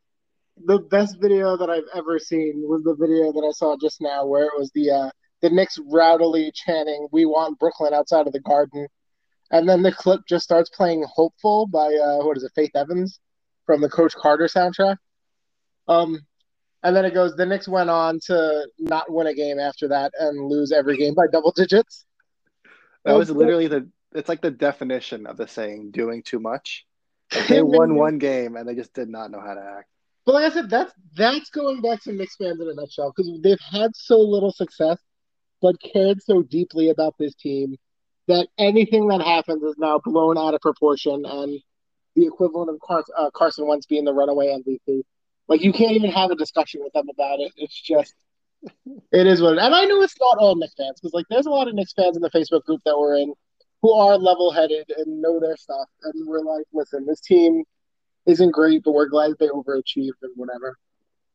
[0.65, 4.27] the best video that I've ever seen was the video that I saw just now,
[4.27, 5.11] where it was the uh,
[5.43, 8.89] the Knicks rowdily chanting "We want Brooklyn" outside of the Garden,
[9.51, 13.21] and then the clip just starts playing "Hopeful" by uh, what is it, Faith Evans
[13.67, 14.97] from the Coach Carter soundtrack.
[15.89, 16.21] Um,
[16.85, 17.35] and then it goes.
[17.35, 21.15] The Knicks went on to not win a game after that and lose every game
[21.15, 22.05] by double digits.
[23.05, 23.89] That was literally the.
[24.15, 26.85] It's like the definition of the saying "doing too much."
[27.35, 29.89] Like they won one game and they just did not know how to act.
[30.27, 33.33] But like I said, that's that's going back to Knicks fans in a nutshell because
[33.43, 34.99] they've had so little success,
[35.61, 37.77] but cared so deeply about this team
[38.29, 41.61] that anything that happens is now blown out of proportion and
[42.15, 45.03] the equivalent of Car- uh, Carson Wentz being the runaway MVP.
[45.49, 47.53] Like you can't even have a discussion with them about it.
[47.57, 48.15] It's just,
[49.13, 49.55] it is what.
[49.55, 51.75] It, and I know it's not all Knicks fans because like there's a lot of
[51.75, 53.35] Knicks fans in the Facebook group that we're in
[53.83, 57.63] who are level-headed and know their stuff, and we're like, listen, this team
[58.25, 60.79] isn't great, but we're glad they overachieved and whatever.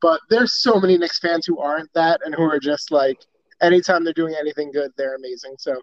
[0.01, 3.19] But there's so many Knicks fans who aren't that and who are just like,
[3.61, 5.55] anytime they're doing anything good, they're amazing.
[5.59, 5.79] So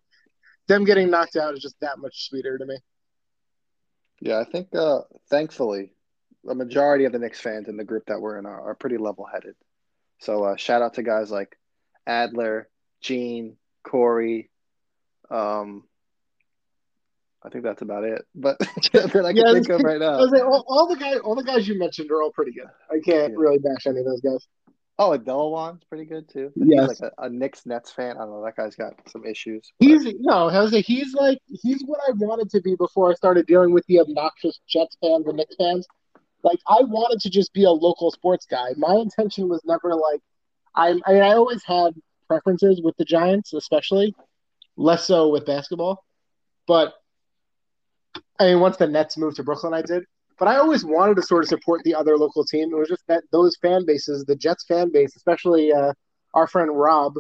[0.67, 2.79] them getting knocked out is just that much sweeter to me.
[4.21, 5.93] Yeah, I think uh, thankfully
[6.47, 8.97] the majority of the Knicks fans in the group that we're in are, are pretty
[8.99, 9.55] level-headed.
[10.21, 11.59] So uh, shout out to guys like
[12.07, 12.69] Adler,
[13.01, 14.51] Gene, Corey.
[15.31, 15.85] Um,
[17.45, 18.25] I think that's about it.
[18.35, 18.59] But
[18.93, 20.19] that I can Yeah, think of right now.
[20.25, 22.67] like, all, all the guys, all the guys you mentioned are all pretty good.
[22.91, 23.39] I can't Yeah.
[23.39, 24.47] really bash any of those guys.
[24.99, 26.51] Oh, Delawan's pretty good too.
[26.57, 28.17] Yeah, like a, a Knicks Nets fan.
[28.17, 28.43] I don't know.
[28.45, 29.71] That guy's got some issues.
[29.79, 33.47] but- He's no, like, he's like he's what I wanted to be before I started
[33.47, 35.87] dealing with the obnoxious Jets fans and Knicks fans.
[36.47, 38.69] Like I wanted to just be a local sports guy.
[38.77, 40.21] My intention was never like
[40.77, 41.93] I I, mean, I always had
[42.29, 44.15] preferences with the Giants, especially
[44.77, 46.05] less so with basketball.
[46.69, 46.95] But
[48.39, 50.05] I mean, once the Nets moved to Brooklyn, I did.
[50.39, 52.73] But I always wanted to sort of support the other local team.
[52.73, 55.95] It was just that those fan bases, the Jets fan base, especially uh,
[56.35, 57.15] our friend Rob,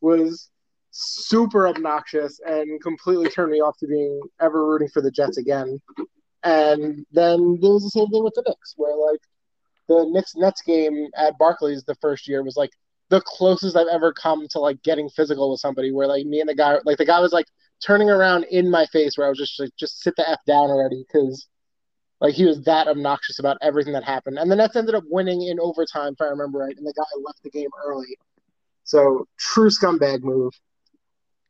[0.00, 0.50] was
[0.92, 5.80] super obnoxious and completely turned me off to being ever rooting for the Jets again.
[6.42, 9.20] And then there was the same thing with the Knicks, where like
[9.88, 12.70] the Knicks Nets game at Barclays the first year was like
[13.08, 15.92] the closest I've ever come to like getting physical with somebody.
[15.92, 17.46] Where like me and the guy, like the guy was like
[17.84, 20.70] turning around in my face, where I was just like, just sit the f down
[20.70, 21.46] already, because
[22.20, 24.38] like he was that obnoxious about everything that happened.
[24.38, 27.04] And the Nets ended up winning in overtime, if I remember right, and the guy
[27.24, 28.16] left the game early.
[28.84, 30.52] So true scumbag move.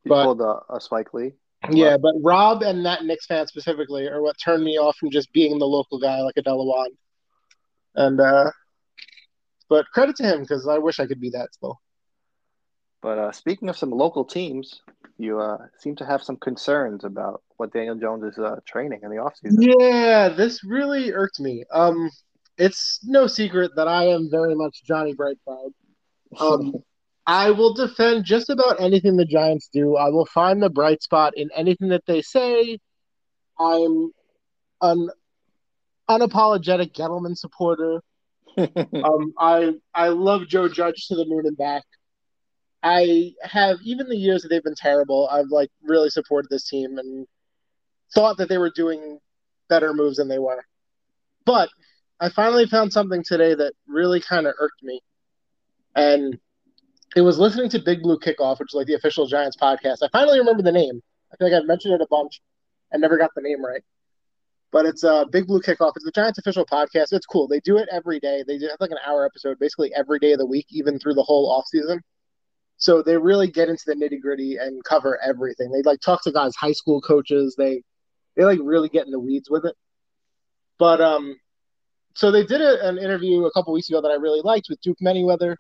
[0.05, 1.33] He but- pulled a, a Spike Lee.
[1.71, 5.33] Yeah, but Rob and that Knicks fan specifically are what turned me off from just
[5.33, 6.89] being the local guy like a Delawan.
[7.95, 8.51] And uh
[9.69, 11.81] but credit to him because I wish I could be that still.
[13.03, 14.81] But uh, speaking of some local teams,
[15.19, 19.11] you uh, seem to have some concerns about what Daniel Jones is uh, training in
[19.11, 19.75] the offseason.
[19.79, 21.65] Yeah, this really irked me.
[21.73, 22.11] Um
[22.59, 25.73] it's no secret that I am very much Johnny Brightside.
[26.39, 26.75] Um
[27.27, 29.97] I will defend just about anything the Giants do.
[29.97, 32.79] I will find the bright spot in anything that they say.
[33.59, 34.11] I'm
[34.81, 35.11] an
[36.09, 38.01] unapologetic Gettleman supporter.
[38.59, 41.83] Um, I I love Joe Judge to the moon and back.
[42.83, 45.29] I have even the years that they've been terrible.
[45.31, 47.27] I've like really supported this team, and
[48.15, 49.19] thought that they were doing
[49.69, 50.65] better moves than they were.
[51.45, 51.69] But
[52.19, 55.01] I finally found something today that really kind of irked me.
[55.95, 56.39] And
[57.15, 59.99] it was listening to Big Blue Kickoff, which is like the official Giants podcast.
[60.03, 61.03] I finally remember the name.
[61.33, 62.41] I feel like I've mentioned it a bunch
[62.93, 63.83] and never got the name right.
[64.73, 65.93] But it's uh, Big Blue Kickoff.
[65.97, 67.13] It's the Giants official podcast.
[67.13, 67.47] It's cool.
[67.47, 68.45] They do it every day.
[68.47, 71.23] They have like an hour episode basically every day of the week, even through the
[71.23, 72.01] whole off season.
[72.79, 75.71] So they really get into the nitty gritty and cover everything.
[75.71, 77.55] They like talk to guys, high school coaches.
[77.57, 77.83] They
[78.37, 79.75] they like really get in the weeds with it.
[80.79, 81.37] But um,
[82.15, 84.81] so they did a, an interview a couple weeks ago that I really liked with
[84.83, 85.57] Duke Manyweather,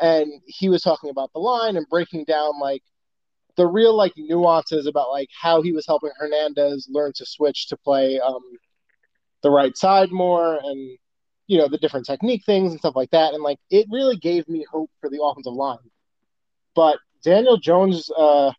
[0.00, 2.82] and he was talking about the line and breaking down like
[3.56, 7.76] the real like nuances about like how he was helping Hernandez learn to switch to
[7.76, 8.42] play um
[9.42, 10.98] the right side more and
[11.46, 13.34] you know the different technique things and stuff like that.
[13.34, 15.78] And like it really gave me hope for the offensive line.
[16.74, 18.52] But Daniel Jones uh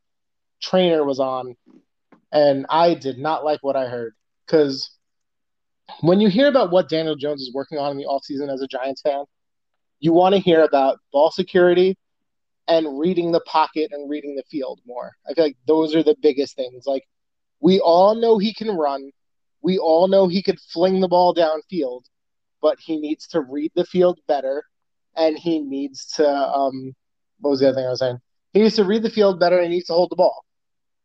[0.61, 1.55] trainer was on
[2.31, 4.13] and I did not like what I heard.
[4.45, 4.91] Because
[6.01, 8.67] when you hear about what Daniel Jones is working on in the offseason as a
[8.67, 9.23] Giants fan,
[9.99, 11.97] you want to hear about ball security
[12.67, 15.11] and reading the pocket and reading the field more.
[15.29, 16.85] I feel like those are the biggest things.
[16.85, 17.03] Like
[17.59, 19.11] we all know he can run.
[19.61, 22.03] We all know he could fling the ball downfield,
[22.61, 24.63] but he needs to read the field better
[25.15, 26.93] and he needs to um
[27.39, 28.19] what was the other thing I was saying?
[28.53, 30.43] He needs to read the field better and he needs to hold the ball.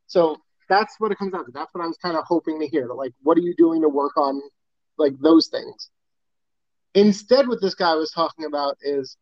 [0.07, 0.36] So
[0.68, 1.53] that's what it comes down to.
[1.53, 2.86] That's what I was kind of hoping to hear.
[2.86, 4.41] Like, what are you doing to work on
[4.99, 5.91] like those things?
[6.95, 9.16] Instead, what this guy was talking about is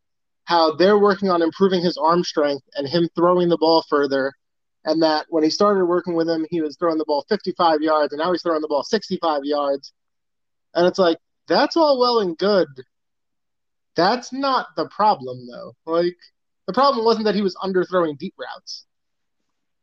[0.44, 4.32] how they're working on improving his arm strength and him throwing the ball further.
[4.84, 8.12] And that when he started working with him, he was throwing the ball 55 yards,
[8.12, 9.92] and now he's throwing the ball 65 yards.
[10.74, 12.68] And it's like, that's all well and good.
[13.96, 15.74] That's not the problem, though.
[15.84, 16.16] Like,
[16.66, 18.86] the problem wasn't that he was underthrowing deep routes.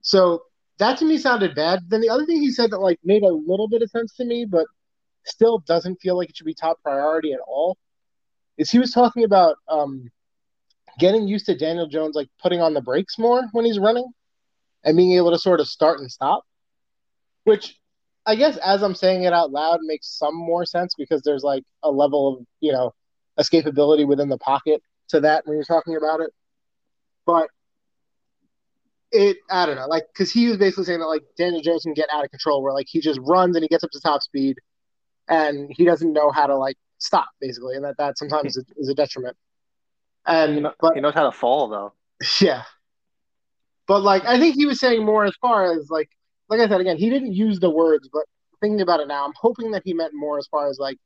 [0.02, 0.44] So
[0.78, 1.80] that to me sounded bad.
[1.90, 4.26] Then the other thing he said that like made a little bit of sense to
[4.26, 4.68] me, but
[5.26, 7.78] still doesn't feel like it should be top priority at all,
[8.58, 10.10] is he was talking about um,
[11.00, 14.08] getting used to Daniel Jones like putting on the brakes more when he's running
[14.84, 16.44] and being able to sort of start and stop.
[17.44, 17.76] Which
[18.26, 21.64] I guess as I'm saying it out loud makes some more sense because there's like
[21.84, 22.94] a level of, you know,
[23.40, 26.32] escapability within the pocket to that when you're talking about it.
[27.26, 27.50] But
[29.12, 31.94] it I don't know, like because he was basically saying that like Daniel Jones can
[31.94, 34.24] get out of control, where like he just runs and he gets up to top
[34.24, 34.58] speed,
[35.28, 38.90] and he doesn't know how to like stop basically, and that that sometimes is, is
[38.90, 39.36] a detriment.
[40.26, 41.94] And He, know, but he knows how to fall though.
[42.42, 42.64] yeah,
[43.88, 46.10] but like I think he was saying more as far as like
[46.50, 48.24] like I said again, he didn't use the words, but
[48.62, 50.98] thinking about it now, I'm hoping that he meant more as far as like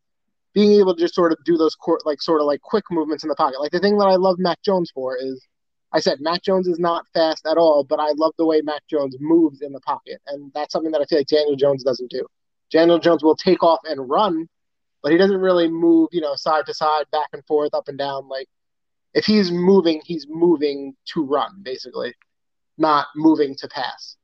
[0.53, 3.23] being able to just sort of do those court like sort of like quick movements
[3.23, 3.59] in the pocket.
[3.59, 5.45] Like the thing that I love Mac Jones for is
[5.91, 8.81] I said Mac Jones is not fast at all, but I love the way Mac
[8.89, 12.11] Jones moves in the pocket, and that's something that I feel like Daniel Jones doesn't
[12.11, 12.25] do.
[12.71, 14.47] Daniel Jones will take off and run,
[15.01, 17.97] but he doesn't really move, you know, side to side, back and forth, up and
[17.97, 18.27] down.
[18.27, 18.47] Like
[19.13, 22.13] if he's moving, he's moving to run, basically,
[22.77, 24.17] not moving to pass.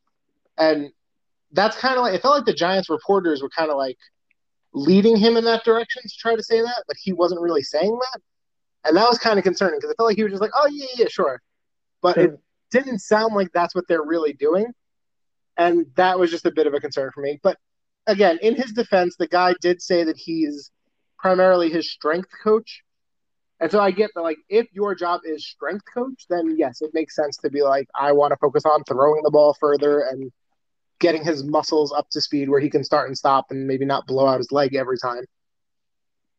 [0.58, 0.92] And
[1.52, 3.98] that's kind of like it felt like the Giants reporters were kind of like
[4.74, 7.98] leading him in that direction to try to say that, but he wasn't really saying
[8.12, 8.22] that.
[8.84, 10.68] And that was kind of concerning because I felt like he was just like, "Oh
[10.72, 11.42] yeah, yeah, sure,"
[12.02, 12.40] but it
[12.72, 14.68] didn't sound like that's what they're really doing,
[15.58, 17.40] and that was just a bit of a concern for me.
[17.42, 17.58] But
[18.08, 20.72] again, in his defense, the guy did say that he's
[21.18, 22.84] primarily his strength coach,
[23.60, 26.92] and so I get that like if your job is strength coach, then yes, it
[26.94, 30.32] makes sense to be like, I want to focus on throwing the ball further and
[31.00, 34.08] getting his muscles up to speed where he can start and stop and maybe not
[34.08, 35.24] blow out his leg every time.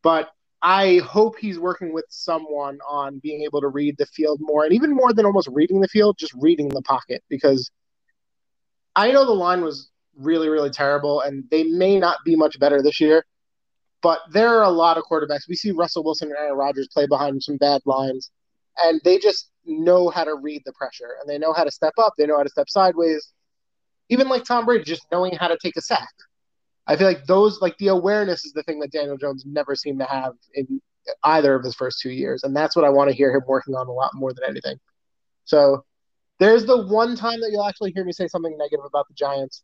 [0.02, 0.30] But
[0.62, 4.72] I hope he's working with someone on being able to read the field more, and
[4.72, 7.22] even more than almost reading the field, just reading the pocket.
[7.28, 7.70] Because
[8.94, 12.82] I know the line was really, really terrible, and they may not be much better
[12.82, 13.24] this year.
[14.02, 15.48] But there are a lot of quarterbacks.
[15.48, 18.30] We see Russell Wilson and Aaron Rodgers play behind some bad lines,
[18.78, 21.94] and they just know how to read the pressure, and they know how to step
[21.98, 22.14] up.
[22.16, 23.32] They know how to step sideways.
[24.08, 26.12] Even like Tom Brady, just knowing how to take a sack.
[26.86, 29.98] I feel like those, like the awareness is the thing that Daniel Jones never seemed
[29.98, 30.80] to have in
[31.24, 32.44] either of his first two years.
[32.44, 34.78] And that's what I want to hear him working on a lot more than anything.
[35.44, 35.84] So
[36.38, 39.62] there's the one time that you'll actually hear me say something negative about the Giants.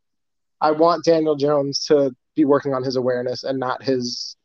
[0.62, 4.36] I want Daniel Jones to be working on his awareness and not his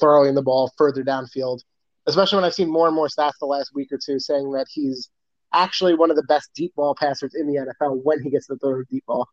[0.00, 1.58] throwing the ball further downfield,
[2.06, 4.66] especially when I've seen more and more stats the last week or two saying that
[4.70, 5.10] he's
[5.52, 8.56] actually one of the best deep ball passers in the NFL when he gets to
[8.56, 9.28] throw the deep ball.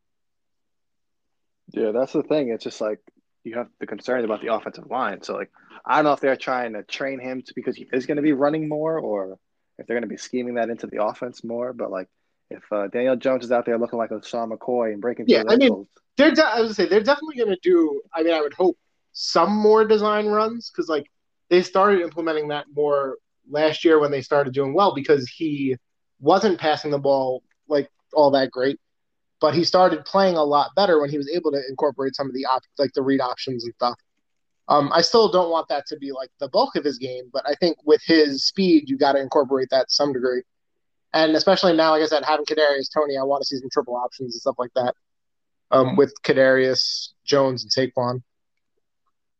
[1.69, 2.49] Yeah, that's the thing.
[2.49, 2.99] It's just like
[3.43, 5.21] you have the concerns about the offensive line.
[5.21, 5.51] So like
[5.85, 8.23] I don't know if they're trying to train him to because he is going to
[8.23, 9.37] be running more, or
[9.77, 11.71] if they're going to be scheming that into the offense more.
[11.71, 12.07] But like
[12.51, 15.43] if uh, Daniel Jones is out there looking like a Sean McCoy and breaking Yeah,
[15.47, 15.87] I mean,
[16.17, 18.01] they're de- I was gonna say they're definitely gonna do.
[18.13, 18.77] I mean, I would hope
[19.13, 21.07] some more design runs because like
[21.49, 23.17] they started implementing that more
[23.49, 25.75] last year when they started doing well because he
[26.19, 28.79] wasn't passing the ball like all that great,
[29.39, 32.33] but he started playing a lot better when he was able to incorporate some of
[32.33, 33.95] the op- like the read options and stuff.
[34.67, 37.43] Um, I still don't want that to be like the bulk of his game, but
[37.45, 40.43] I think with his speed, you got to incorporate that to some degree.
[41.13, 43.95] And especially now, like I said, having Kadarius Toney, I want to see some triple
[43.95, 44.93] options and stuff like that
[45.71, 48.21] um, with Kadarius Jones and Saquon.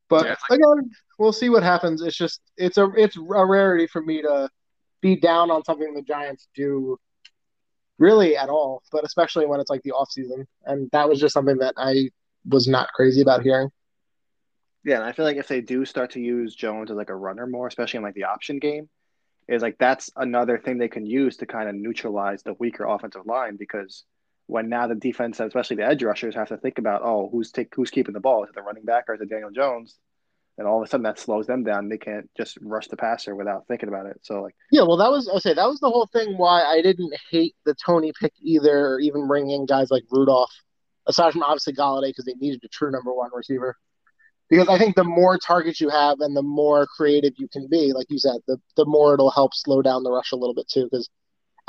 [0.10, 0.36] But Yeah.
[0.50, 2.02] again, we'll see what happens.
[2.02, 4.50] It's just it's a it's a rarity for me to
[5.02, 6.98] be down on something the Giants do
[7.98, 10.48] really at all, but especially when it's like the off season.
[10.66, 12.10] And that was just something that I
[12.50, 13.70] was not crazy about hearing.
[14.84, 17.16] yeah, and I feel like if they do start to use Jones as like a
[17.16, 18.90] runner more, especially in like the option game,
[19.52, 23.26] is like that's another thing they can use to kind of neutralize the weaker offensive
[23.26, 24.06] line because
[24.48, 27.74] when now the defense, especially the edge rushers, have to think about oh who's take
[27.76, 29.98] who's keeping the ball is it the running back or is it Daniel Jones,
[30.58, 31.90] and all of a sudden that slows them down.
[31.90, 34.20] They can't just rush the passer without thinking about it.
[34.24, 36.82] So like Yeah, well, that was I say that was the whole thing why I
[36.82, 40.52] didn't hate the Toney pick either, or even bring in guys like Rudolph,
[41.08, 43.76] aside from obviously Golladay because they needed a true number one receiver.
[44.52, 47.94] Because I think the more targets you have and the more creative you can be,
[47.94, 50.68] like you said, the the more it'll help slow down the rush a little bit
[50.68, 50.90] too.
[50.92, 51.10] Because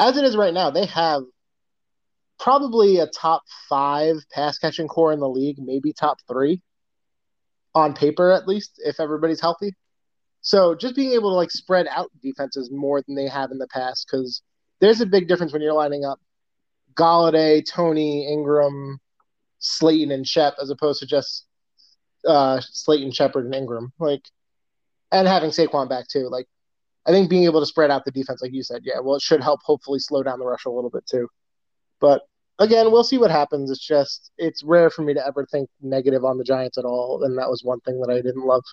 [0.01, 1.23] as it is right now, they have
[2.41, 6.61] probably a top five pass catching core in the league, maybe top three
[7.73, 9.73] on paper at least, if everybody's healthy.
[10.41, 13.69] So just being able to like spread out defenses more than they have in the
[13.69, 14.43] past, because
[14.81, 16.19] there's a big difference when you're lining up
[16.95, 18.97] Golladay, Toney, Engram,
[19.61, 21.47] Slayton, and Shep, as opposed to just
[22.27, 23.93] uh, Slayton, Shepard, and Engram.
[23.99, 24.23] Like,
[25.11, 26.29] and having Saquon back too.
[26.29, 26.47] Like,
[27.07, 29.23] I think being able to spread out the defense, like you said, yeah, well, it
[29.23, 31.29] should help hopefully slow down the rush a little bit too.
[32.01, 32.23] But
[32.59, 33.71] again, we'll see what happens.
[33.71, 37.25] It's just it's rare for me to ever think negative on the Giants at all,
[37.25, 38.65] and that was one thing that I didn't love.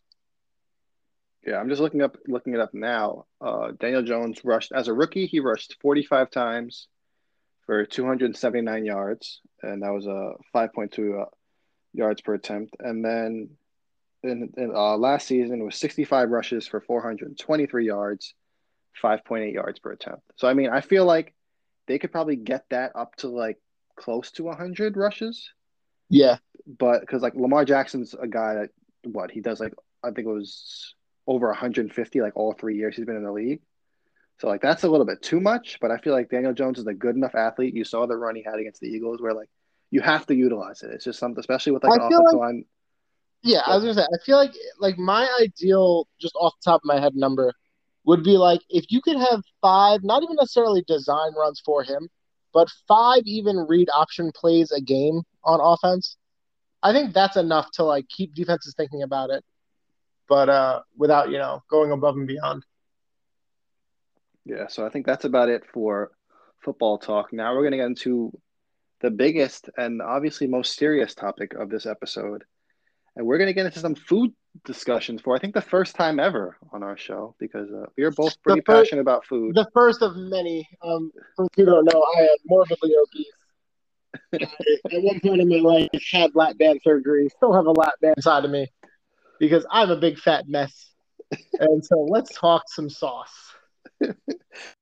[1.46, 3.26] Yeah, I'm just looking up looking it up now.
[3.42, 5.26] Uh, Daniel Jones rushed as a rookie.
[5.26, 6.88] He rushed 45 times
[7.66, 11.26] for 279 yards, and that was a 5.2 uh,
[11.94, 12.76] yards per attempt.
[12.80, 13.52] And then
[14.24, 18.34] in, in uh, last season was 65 rushes for 423 yards,
[19.04, 20.24] 5.8 yards per attempt.
[20.36, 21.34] So I mean, I feel like
[21.88, 23.58] they could probably get that up to like
[23.98, 25.52] close to 100 rushes
[26.10, 28.70] Yeah, but because like Lamar Jackson's a guy that
[29.06, 29.74] what he does like
[30.04, 30.96] I think it was
[31.28, 33.62] over 150 like all three years he's been in the league.
[34.40, 36.88] So like that's a little bit too much, but I feel like Daniel Jones is
[36.88, 37.76] a good enough athlete.
[37.76, 39.50] You saw the run he had against the Eagles where like
[39.92, 40.92] you have to utilize it.
[40.92, 42.66] It's just something, especially with like I an offensive like- line.
[43.42, 46.82] Yeah, I was gonna say, I feel like like my ideal, just off the top
[46.82, 47.54] of my head, number
[48.04, 52.10] would be like if you could have five, not even necessarily design runs for him,
[52.54, 56.18] but five even read option plays a game on offense.
[56.84, 59.44] I think that's enough to like keep defenses thinking about it,
[60.28, 62.66] but uh, without you know going above and beyond.
[64.46, 66.12] Yeah, so I think that's about it for
[66.62, 67.32] football talk.
[67.32, 68.38] Now we're gonna get into
[69.02, 72.44] the biggest and obviously most serious topic of this episode.
[73.16, 74.32] And we're going to get into some food
[74.66, 78.12] discussions for, I think, the first time ever on our show because uh, we are
[78.12, 79.56] both pretty fir- passionate about food.
[79.56, 80.68] The first of many.
[80.82, 83.28] Um, for those who don't know, I am morbidly obese.
[84.34, 84.38] I,
[84.96, 87.30] at one point in my life, had lap band surgery.
[87.30, 88.68] Still have a lap band side of me
[89.40, 90.92] because I'm a big fat mess.
[91.60, 93.54] And so let's talk some sauce.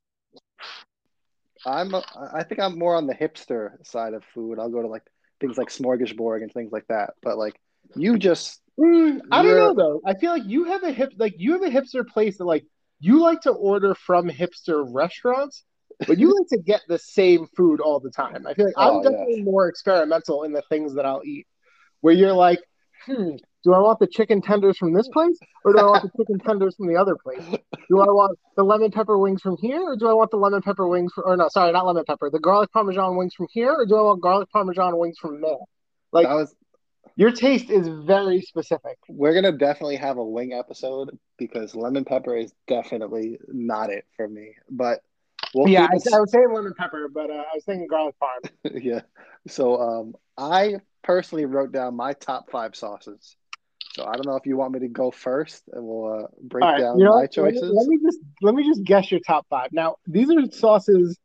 [1.66, 2.04] I'm, a,
[2.34, 4.60] I think I'm more on the hipster side of food.
[4.60, 5.04] I'll go to like
[5.40, 7.14] things like Smorgasburg and things like that.
[7.24, 7.60] But like
[7.96, 10.02] you just, Mm, I don't know though.
[10.06, 12.64] I feel like you have a hip, like you have a hipster place that like
[13.00, 15.64] you like to order from hipster restaurants,
[16.06, 18.46] but you like to get the same food all the time.
[18.46, 21.48] I feel like Oh, I'm definitely more experimental in the things that I'll eat.
[22.02, 22.60] Where you're like,
[23.06, 23.38] hmm,
[23.68, 26.40] do I want the chicken tenders from this place, or do I want the chicken
[26.40, 27.44] tenders from the other place?
[27.90, 30.62] Do I want the lemon pepper wings from here, or do I want the lemon
[30.62, 33.74] pepper wings from, or no, sorry, not lemon pepper, the garlic parmesan wings from here,
[33.74, 35.58] or do I want garlic parmesan wings from there?
[36.14, 36.56] Like that was,
[37.18, 39.00] your taste is very specific.
[39.10, 44.06] we're going to definitely have a wing episode because lemon pepper is definitely not it
[44.16, 44.56] for me.
[44.70, 45.02] But
[45.54, 48.50] we'll yeah, I, I was saying lemon pepper, but uh, I was thinking garlic parm.
[48.82, 49.02] yeah.
[49.46, 53.36] So um, I personally wrote down my top five sauces.
[53.98, 56.66] So I don't know if you want me to go first, and we'll uh, break
[56.66, 57.38] right, down you know, my what?
[57.38, 57.74] Let me- choices.
[57.76, 59.70] Let me, just let me just guess your top five.
[59.72, 61.18] Now, these are sauces.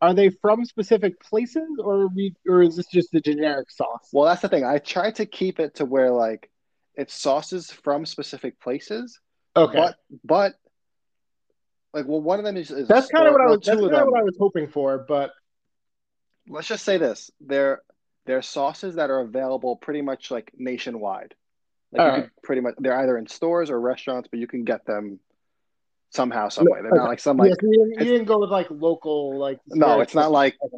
[0.00, 4.08] Are they from specific places, or we, or is this just the generic sauce?
[4.12, 4.64] Well, that's the thing.
[4.64, 6.50] I try to keep it to where like
[6.94, 9.18] it's sauces from specific places,
[9.56, 10.54] Okay, but but
[11.92, 13.60] like well, one of them is, is that's kind of what I was.
[13.62, 15.04] That's kind of what I was hoping for.
[15.06, 15.32] But
[16.48, 17.82] let's just say this: they're
[18.24, 21.34] they're sauces that are available pretty much like nationwide.
[21.92, 22.22] Like All you right.
[22.22, 25.18] could pretty much they're either in stores or restaurants, but you can get them
[26.10, 26.80] somehow, some way.
[26.82, 27.00] They're okay.
[27.00, 29.58] not like some like yeah, so you, didn't, you didn't go with like local like.
[29.68, 30.76] no, it's not like Okay.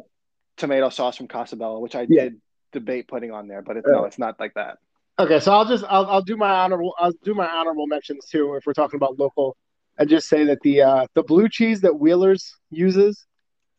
[0.57, 2.23] tomato sauce from Casabella, which I Yeah.
[2.23, 2.41] did
[2.71, 4.77] debate putting on there, but it's no, it's not like that.
[5.19, 8.55] Okay, so I'll just I'll I'll do my honorable I'll do my honorable mentions too
[8.55, 9.55] if we're talking about local,
[9.97, 13.25] and just say that the uh the blue cheese that Wheeler's uses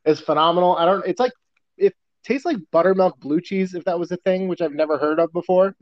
[0.05, 0.77] is phenomenal.
[0.77, 1.33] I don't it's like
[1.77, 5.19] it tastes like buttermilk blue cheese if that was a thing, which I've never heard
[5.19, 5.75] of before,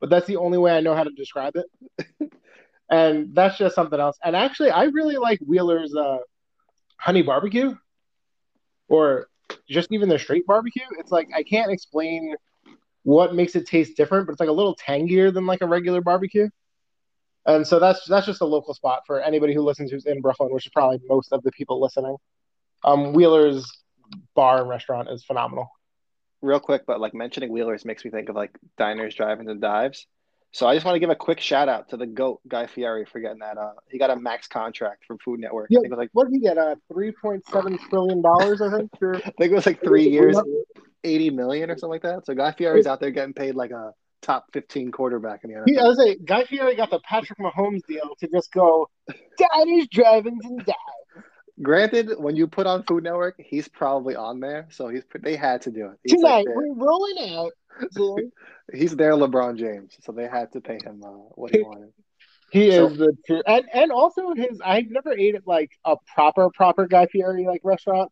[0.00, 2.32] but that's the only way I know how to describe it.
[2.90, 4.16] and that's just something else.
[4.24, 6.18] And actually, I really like Wheeler's uh
[6.96, 7.74] honey barbecue,
[8.88, 9.28] or
[9.68, 10.82] just even their straight barbecue.
[10.98, 12.34] It's like I can't explain
[13.02, 16.00] what makes it taste different, but it's like a little tangier than like a regular
[16.00, 16.48] barbecue.
[17.46, 20.52] And so that's that's just a local spot for anybody who listens who's in Brooklyn,
[20.52, 22.16] which is probably most of the people listening.
[22.84, 23.70] Um, Wheeler's
[24.34, 25.70] bar and restaurant is phenomenal.
[26.40, 30.06] Real quick, but like mentioning Wheelers makes me think of like diners, drive-ins, and dives.
[30.52, 33.04] So I just want to give a quick shout out to the goat Guy Fieri
[33.04, 33.58] for getting that.
[33.58, 35.68] Uh, he got a max contract from Food Network.
[35.70, 35.80] Yeah.
[35.80, 36.56] I think it was like What did he get?
[36.56, 38.90] Uh, three point seven trillion dollars, I think.
[38.98, 40.38] For I think it was like three years,
[41.04, 42.24] eighty million or something like that.
[42.24, 45.78] So Guy Fieri's out there getting paid like a top fifteen quarterback in the He,
[45.78, 48.88] I was like, Guy Fieri got the Patrick Mahomes deal to just go
[49.36, 50.78] diners, drive-ins, and dives.
[51.60, 55.62] Granted, when you put on Food Network, he's probably on there, so he's they had
[55.62, 55.98] to do it.
[56.04, 57.52] He's Tonight like we're rolling out.
[58.74, 61.92] He's their LeBron James, so they had to pay him uh, what he wanted.
[62.50, 64.60] He So- is the true, and and also his.
[64.64, 68.10] I've never ate at like a proper proper Guy Fieri like restaurant,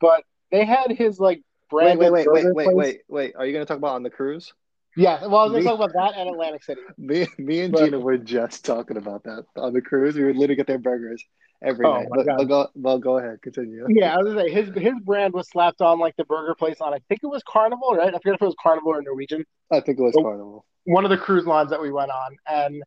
[0.00, 3.34] but they had his like Wait, wait, wait, wait, wait, wait, wait.
[3.36, 4.52] Are you going to talk about on the cruise?
[4.96, 6.80] Yeah, well, I was gonna talk about that and Atlantic City.
[6.98, 10.14] Me, me and But- Gina were just talking about that on the cruise.
[10.16, 11.22] We would literally get their burgers
[11.62, 12.08] every Oh night.
[12.10, 13.86] But, but go, well, go ahead, continue.
[13.88, 16.80] Yeah, I was gonna say his his brand was slapped on like the burger place
[16.80, 16.92] on.
[16.94, 18.08] I think it was Carnival, right?
[18.08, 19.44] I forget if it was Carnival or Norwegian.
[19.70, 20.22] I think it was Oh.
[20.22, 20.64] Carnival.
[20.84, 22.82] One of the cruise lines that we went on, and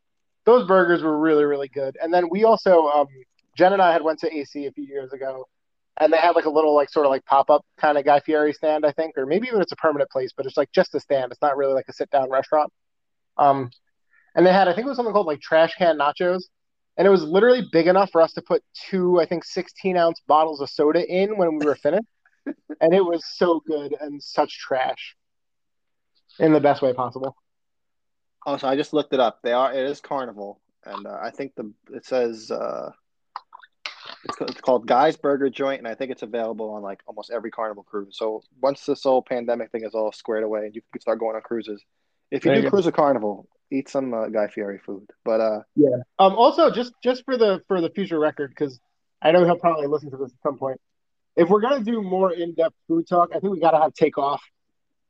[0.45, 1.97] those burgers were really really good.
[2.01, 3.07] And then we also, um,
[3.57, 5.47] Jen and I had went to AC a few years ago,
[5.99, 8.22] and they had like a little like sort of like pop up kind of Guy
[8.22, 10.95] Fieri stand, I think, or maybe even it's a permanent place, but it's like just
[10.95, 11.32] a stand.
[11.32, 12.72] It's not really like a sit down restaurant.
[13.38, 13.70] Um,
[14.36, 16.43] and they had I think it was something called like trash can nachos,
[17.00, 20.22] and it was literally big enough for us to put two I think sixteen ounce
[20.28, 22.06] bottles of soda in when we were finished,
[22.45, 25.16] and it was so good and such trash,
[26.39, 27.36] in the best way possible.
[28.45, 29.39] Oh, so I just looked it up.
[29.43, 29.74] They are.
[29.74, 32.91] It is Carnival, and uh, I think the it says uh,
[34.26, 37.50] it's it's called Guy's Burger Joint, and I think it's available on like almost every
[37.50, 38.18] Carnival cruise.
[38.18, 41.38] So once this whole pandemic thing is all squared away, and you can start going
[41.38, 41.82] on cruises,
[42.32, 42.70] if you There do you go.
[42.72, 45.10] cruise a Carnival, eat some uh, Guy Fieri food.
[45.26, 45.60] But uh,
[46.20, 48.80] Um, also, just just for the for the future record, because
[49.22, 50.80] I know he'll probably listen to this at some point.
[51.36, 54.42] If we're gonna do more in depth food talk, I think we gotta have takeoff.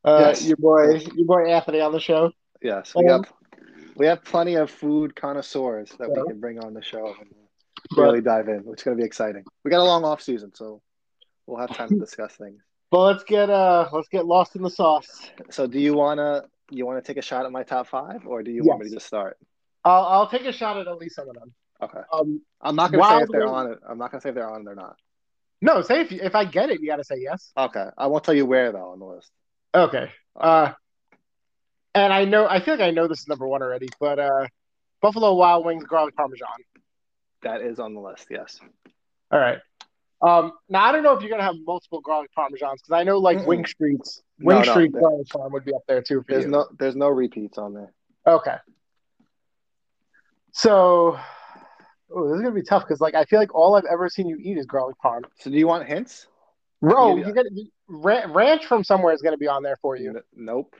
[0.04, 0.48] Uh, Yes.
[0.48, 2.32] your boy, your boy Anthony on the show.
[2.62, 3.34] yes, we Um, have
[3.96, 6.22] we have plenty of food connoisseurs that Yeah.
[6.24, 7.30] we can bring on the show and
[7.98, 9.44] really dive in, which is going to be exciting.
[9.64, 10.82] We got a long off season, so
[11.48, 12.62] we'll have time to discuss things.
[12.92, 15.30] but let's get uh let's get lost in the sauce.
[15.50, 18.52] So, do you wanna you wanna take a shot at my top five, or do
[18.52, 19.38] you want me to just start?
[19.86, 21.54] I'll I'll take a shot at at least some of them.
[21.82, 23.80] Okay, Um, I'm not gonna say if they're on it.
[23.88, 24.98] I'm not gonna say if they're on it or not.
[25.62, 27.52] no, say if if I get it, you gotta say yes.
[27.58, 29.32] Okay, I won't tell you where though on the list.
[29.74, 30.12] Okay.
[30.36, 30.72] Uh,
[31.96, 34.48] and I know I feel like I know this is number one already, but uh,
[35.02, 36.48] Buffalo Wild Wings garlic parmesan.
[37.44, 38.28] That is on the list.
[38.30, 38.60] Yes.
[39.32, 39.60] All right.
[40.22, 43.20] Um, now I don't know if you're gonna have multiple garlic parmesans because I know
[43.20, 43.46] like Mm-mm.
[43.48, 46.52] Wing Street's Wing no, Street there- parm would be up there too There's you.
[46.52, 47.94] no there's no repeats on there.
[48.28, 48.56] Okay.
[50.52, 51.20] So,
[52.14, 54.28] oh, this is gonna be tough because like I feel like all I've ever seen
[54.28, 55.22] you eat is garlic parm.
[55.40, 56.28] So, do you want hints?
[56.82, 57.46] Bro, you got
[57.88, 60.10] ra- ranch from somewhere is gonna be on there for you.
[60.12, 60.76] N- nope.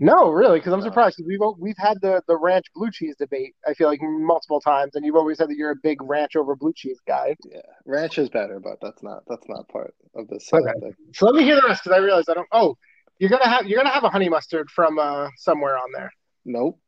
[0.00, 0.86] No, really, because I'm No.
[0.86, 3.56] surprised because we've we've had the the ranch blue cheese debate.
[3.66, 6.54] I feel like multiple times, and you've always said that you're a big ranch over
[6.54, 7.34] blue cheese guy.
[7.50, 10.72] Yeah, ranch is better, but that's not that's not part of this Okay.
[10.80, 10.94] thing.
[11.14, 12.46] So let me hear the rest because I realize I don't.
[12.52, 12.76] Oh,
[13.18, 16.10] you're gonna have you're gonna have a honey mustard from uh somewhere on there.
[16.44, 16.78] Nope.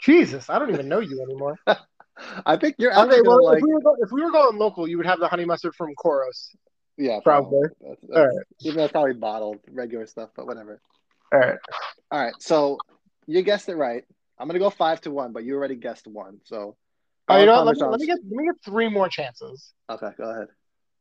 [0.00, 1.56] Jesus, I don't even know you anymore.
[2.46, 3.58] I think you're Okay, well, like.
[3.58, 5.90] if, we were if we were going local, you would have the honey mustard from
[5.96, 6.50] Koros.
[6.96, 7.68] Yeah, Probably.
[7.80, 8.46] That's, that's, All right.
[8.60, 10.80] Even though it's probably bottled, regular stuff, but whatever.
[11.32, 11.58] All right.
[12.12, 12.78] All right, so
[13.26, 14.04] you guessed it right.
[14.38, 16.38] I'm gonna go five to one, but you already guessed one.
[16.44, 16.76] So.
[17.28, 17.66] Oh, you know what?
[17.66, 20.48] Let me, let me get let me get three more chances, Okay, go ahead.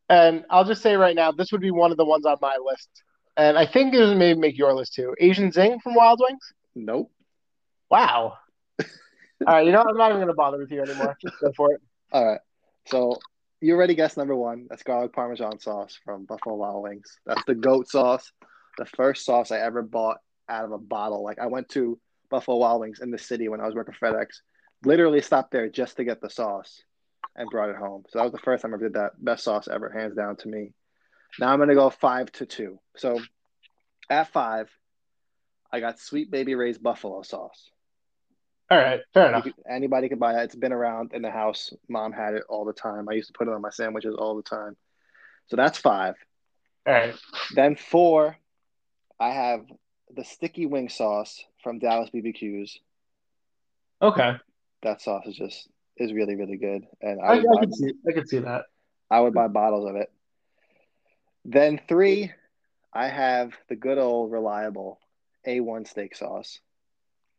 [0.09, 2.57] and I'll just say right now, this would be one of the ones on my
[2.63, 2.89] list,
[3.37, 5.15] and I think it maybe make your list too.
[5.19, 6.53] Asian Zing from Wild Wings.
[6.75, 7.11] Nope.
[7.89, 8.37] Wow.
[8.79, 8.87] All
[9.47, 9.83] right, you know?
[9.87, 11.15] I'm not even gonna bother with you anymore.
[11.21, 11.81] Just go for it.
[12.11, 12.39] All right.
[12.87, 13.17] So
[13.61, 14.67] you already guessed number one.
[14.69, 17.17] That's garlic parmesan sauce from Buffalo Wild Wings.
[17.25, 18.31] That's the goat sauce.
[18.77, 20.17] the first sauce I ever bought
[20.49, 21.23] out of a bottle.
[21.23, 24.27] Like I went to Buffalo Wild Wings in the city when I was working FedEx.
[24.83, 26.81] Literally stopped there just to get the sauce
[27.35, 28.03] and brought it home.
[28.09, 29.11] So that was the first time I ever did that.
[29.23, 30.73] Best sauce ever, hands down to me.
[31.39, 32.79] Now I'm gonna go five to two.
[32.97, 33.19] So
[34.09, 34.69] at five,
[35.71, 37.69] I got Sweet Baby Ray's buffalo sauce.
[38.69, 39.43] All right, fair enough.
[39.43, 40.43] could- anybody could buy it.
[40.45, 41.73] It's been around in the house.
[41.89, 43.07] Mom had it all the time.
[43.09, 44.75] I used to put it on my sandwiches all the time.
[45.47, 46.15] So that's five.
[46.87, 47.15] All right.
[47.55, 48.37] Then four,
[49.19, 49.65] I have
[50.15, 52.79] the sticky wing sauce from Dallas BBQs.
[54.01, 54.35] Okay.
[54.81, 57.93] That sauce is just is really really good, and I I, I buy, can see.
[58.07, 58.65] I can see that.
[59.09, 60.11] I would buy bottles of it.
[61.45, 62.31] Then three,
[62.93, 64.99] I have the good old reliable
[65.47, 66.59] A1 steak sauce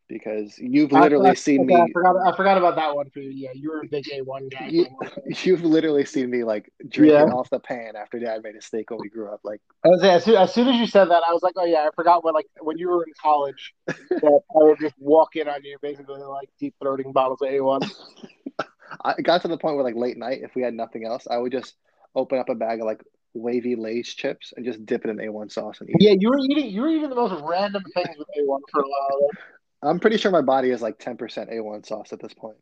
[0.07, 1.91] because you've literally I, seen okay, I me.
[1.91, 2.15] forgot.
[2.17, 3.31] I forgot about that one for you.
[3.31, 4.67] Yeah, you were a big A one guy.
[4.69, 4.85] You,
[5.43, 7.33] you've literally seen me like drinking Yeah.
[7.33, 9.39] off the pan after Dad made a steak when we grew up.
[9.43, 11.65] Like I was, as, soon, as soon as you said that, I was like, oh
[11.65, 15.35] yeah, I forgot when like when you were in college that I would just walk
[15.35, 17.81] in on you basically like deep throating bottles of A one.
[19.03, 21.37] I got to the point where like late night, if we had nothing else, I
[21.37, 21.75] would just
[22.15, 23.01] open up a bag of like
[23.35, 25.97] wavy Lay's chips and just dip it in A1 sauce and eat.
[25.99, 26.69] Yeah, you were eating.
[26.69, 29.29] You were eating the most random things with A one for a while.
[29.83, 31.17] I'm pretty sure my body is like 10%
[31.53, 32.57] A1 sauce at this point.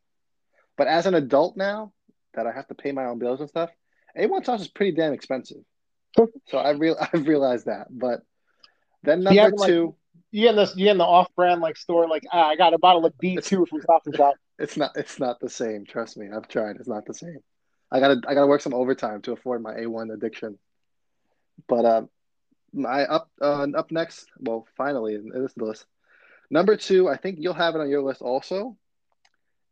[0.77, 1.93] But as an adult now
[2.33, 3.69] that I have to pay my own bills and stuff,
[4.17, 5.63] A1 sauce is pretty damn expensive.
[6.47, 7.87] so I real I've realized that.
[7.89, 8.21] But
[9.03, 9.95] then number Yeah, but, like- two,
[10.31, 10.75] You in this?
[10.75, 12.07] You in the off brand like store?
[12.07, 14.33] Like ah, I got a bottle of B two from Stop and Shop.
[14.59, 15.85] it's not it's not the same.
[15.85, 16.77] Trust me, I've tried.
[16.77, 17.39] It's not the same.
[17.93, 20.57] I gotta I gotta work some overtime to afford my A1 addiction.
[21.67, 22.09] But um,
[22.73, 25.85] my up uh, up next, well, finally, in this list,
[26.49, 28.75] number two, I think you'll have it on your list also.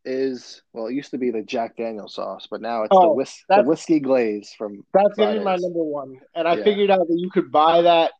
[0.06, 3.14] Is well, it used to be the Jack Daniel sauce, but now it's the, Oh,
[3.14, 4.84] whis- the whiskey glaze from.
[4.94, 6.20] That's gonna be my number one.
[6.36, 6.64] And I Yeah.
[6.64, 8.12] figured out that you could buy that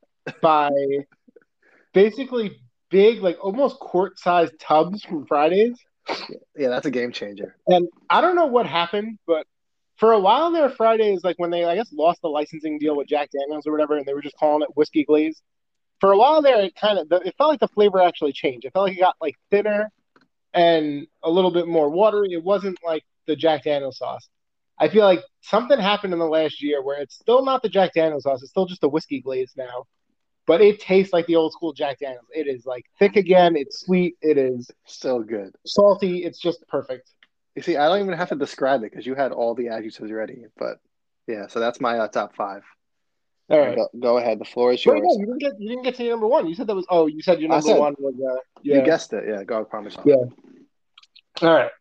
[0.42, 0.70] by
[1.94, 5.78] basically big, like almost quart sized tubs from Fridays.
[6.56, 7.56] Yeah, that's a game changer.
[7.68, 9.46] And I don't know what happened, but
[9.98, 13.08] for a while there, Fridays, like when they, I guess, lost the licensing deal with
[13.08, 15.42] Jack Daniels or whatever, and they were just calling it whiskey glaze.
[16.00, 18.66] For a while there, it kind of, it felt like the flavor actually changed.
[18.66, 19.92] It felt like it got like thinner
[20.54, 22.30] and a little bit more watery.
[22.32, 24.28] It wasn't like the Jack Daniels sauce.
[24.80, 27.92] I feel like something happened in the last year where it's still not the Jack
[27.94, 28.42] Daniels sauce.
[28.42, 29.86] It's still just a whiskey glaze now,
[30.48, 32.26] but it tastes like the old school Jack Daniels.
[32.32, 33.56] It is like thick again.
[33.56, 34.16] It's sweet.
[34.24, 35.54] It is Still good.
[35.68, 36.24] salty.
[36.24, 37.12] It's just perfect.
[37.56, 40.12] You see, I don't even have to describe it because you had all the adjectives
[40.12, 40.46] ready.
[40.58, 40.80] But
[41.28, 42.64] yeah, so that's my uh, top five.
[43.50, 43.76] All right.
[43.76, 44.40] Go, go ahead.
[44.40, 45.04] The floor is Wait, yours.
[45.04, 46.48] no, you didn't get you didn't get to your number one.
[46.48, 48.78] You said that was oh, you said your number said- one was uh, yeah.
[48.78, 49.26] You guessed it.
[49.28, 50.04] Yeah, garlic parmesan.
[50.06, 50.16] Yeah.
[51.42, 51.72] All right.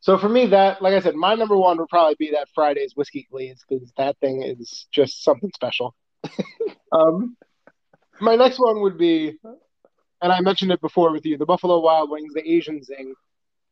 [0.00, 2.96] So for me, that like I said, my number one would probably be that Friday's
[2.96, 5.94] whiskey glaze because that thing is just something special.
[6.92, 7.36] um,
[8.20, 9.38] my next one would be,
[10.22, 13.14] and I mentioned it before with you, the Buffalo Wild Wings, the Asian Zing.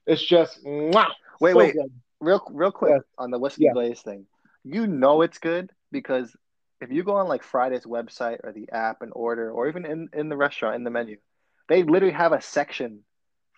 [0.06, 1.10] It's just mwah,
[1.40, 1.72] Wait, so wait.
[1.74, 1.90] good.
[2.20, 2.98] Real, real quick Yeah.
[3.18, 3.72] on the whiskey Yeah.
[3.72, 4.26] glaze thing.
[4.62, 6.36] You know it's good because
[6.80, 10.08] if you go on like Friday's website or the app and order, or even in
[10.12, 11.16] in the restaurant in the menu,
[11.68, 13.00] they literally have a section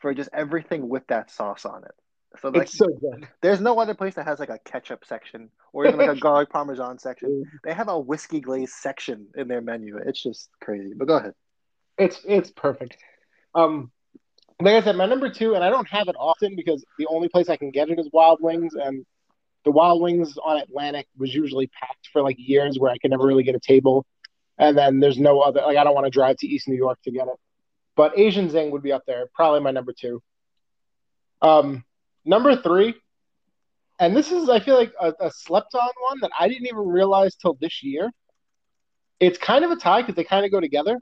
[0.01, 1.93] for just everything with that sauce on it.
[2.41, 3.29] So like, It's so good.
[3.41, 6.51] there's no other place that has like a ketchup section or even like a garlic
[6.51, 7.47] parmesan section.
[7.65, 9.99] They have a whiskey glaze section in their menu.
[9.99, 10.93] It's just crazy.
[10.97, 11.35] But go ahead.
[11.99, 12.97] It's it's perfect.
[13.55, 13.93] Um,
[14.61, 17.29] like I said, my number two, and I don't have it often because the only
[17.29, 19.05] place I can get it is Wild Wings, and
[19.65, 23.27] the Wild Wings on Atlantic was usually packed for like years where I could never
[23.27, 24.05] really get a table,
[24.59, 26.99] and then there's no other like I don't want to drive to East New York
[27.05, 27.37] to get it.
[27.97, 30.23] But Asian Zing would be up there, probably my number two.
[31.43, 31.85] Um,
[32.25, 32.95] number three,
[33.99, 36.87] and this is I feel like a, a slept on one that I didn't even
[36.87, 38.11] realize till this year.
[39.21, 40.99] It's kind of a tie because they kind of go together,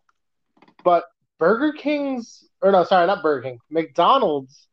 [0.84, 1.04] but
[1.40, 4.68] Burger King's or no, sorry, not Burger King, McDonald's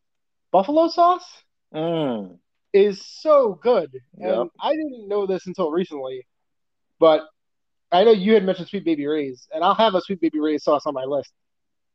[0.52, 1.26] buffalo sauce
[1.74, 2.40] Mm.
[2.74, 3.92] is so good.
[4.20, 6.26] And I didn't know this until recently,
[7.00, 7.26] but
[7.92, 10.64] I know you had mentioned Sweet Baby Ray's, and I'll have a Sweet Baby Ray's
[10.64, 11.32] sauce on my list.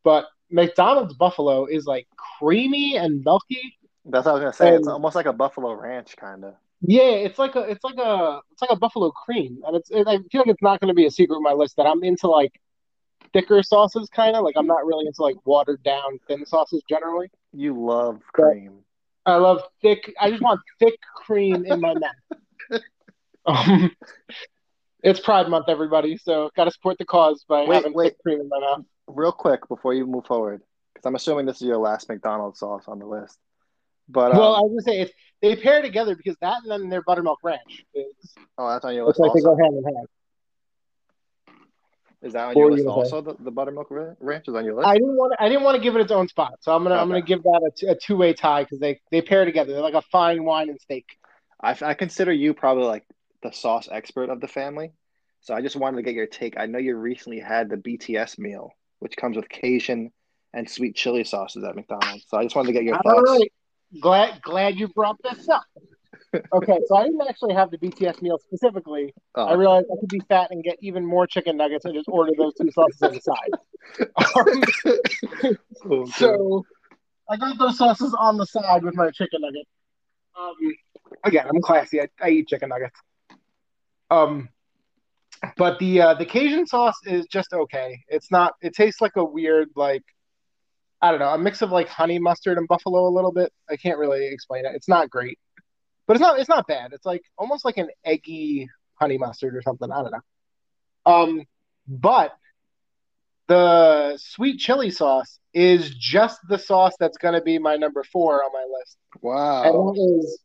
[0.05, 2.07] But McDonald's buffalo is like
[2.39, 3.77] creamy and milky.
[4.07, 4.77] That's what I was gonna say.
[4.77, 6.55] it's Um, almost like a Buffalo Ranch kind of.
[6.81, 10.07] Yeah, it's like a it's like a it's like a buffalo cream, and it's it,
[10.09, 12.03] I feel like it's not going to be a secret on my list that I'm
[12.03, 12.53] into like
[13.33, 17.31] thicker sauces, kind of like I'm not really into like watered down thin sauces generally.
[17.53, 18.79] You love cream.
[19.25, 20.13] I love thick.
[20.21, 22.81] I just want thick cream in my mouth.
[23.45, 23.91] Um,
[25.03, 28.11] it's Pride Month, everybody, so got to support the cause by Wait, having wait.
[28.11, 28.85] thick cream in my mouth.
[29.09, 30.63] Real quick before you move forward,
[30.95, 33.37] because I'm assuming this is your last McDonald's sauce on the list.
[34.09, 36.89] But um, well, I was gonna say it's they pair together because that and then
[36.89, 38.07] their buttermilk ranch is
[38.59, 40.07] oh, that's on your it's list like they go hand in hand.
[42.23, 43.21] Is that on your you list also?
[43.21, 44.87] The, the buttermilk ranch is on your list.
[44.87, 46.97] I didn't want I didn't want to give it its own spot, so I'm gonna
[46.97, 49.73] I'm gonna give that a, t- a two way tie because they they pair together.
[49.73, 51.07] They're like a fine wine and steak.
[51.61, 53.05] I, I consider you probably like
[53.43, 54.93] the sauce expert of the family.
[55.41, 56.55] So I just wanted to get your take.
[56.57, 58.71] I know you recently had the BTS meal,
[59.01, 60.13] which comes with Cajun
[60.55, 62.27] and sweet chili sauces at McDonald's.
[62.29, 63.31] So I just wanted to get your All thoughts.
[63.31, 63.53] right,
[64.01, 65.65] glad glad you brought this up.
[66.53, 69.15] Okay, so I didn't actually have the BTS meal specifically.
[69.35, 72.09] Oh, I realized I could be fat and get even more chicken nuggets and just
[72.09, 73.51] order those two sauces on the side.
[75.45, 75.57] Um,
[75.91, 76.65] oh, So
[77.29, 79.67] I got those sauces on the side with my chicken nugget.
[80.39, 80.55] Um,
[81.25, 82.01] again, I'm classy.
[82.01, 82.99] I, I eat chicken nuggets.
[84.11, 84.49] Um,
[85.57, 87.99] but the uh, the Cajun sauce is just okay.
[88.09, 88.55] It's not.
[88.63, 90.05] It tastes like a weird like
[91.01, 93.53] I don't know a mix of like honey mustard and buffalo a little bit.
[93.69, 94.73] I can't really explain it.
[94.75, 95.39] It's not great,
[96.07, 96.39] but it's not.
[96.39, 96.93] It's not bad.
[96.93, 99.91] It's like almost like an eggy honey mustard or something.
[99.91, 100.21] I don't know.
[101.05, 101.47] Um,
[101.89, 102.37] but
[103.49, 108.43] the sweet chili sauce is just the sauce that's going to be my number four
[108.43, 108.97] on my list.
[109.15, 109.93] And wow.
[109.93, 110.41] that is,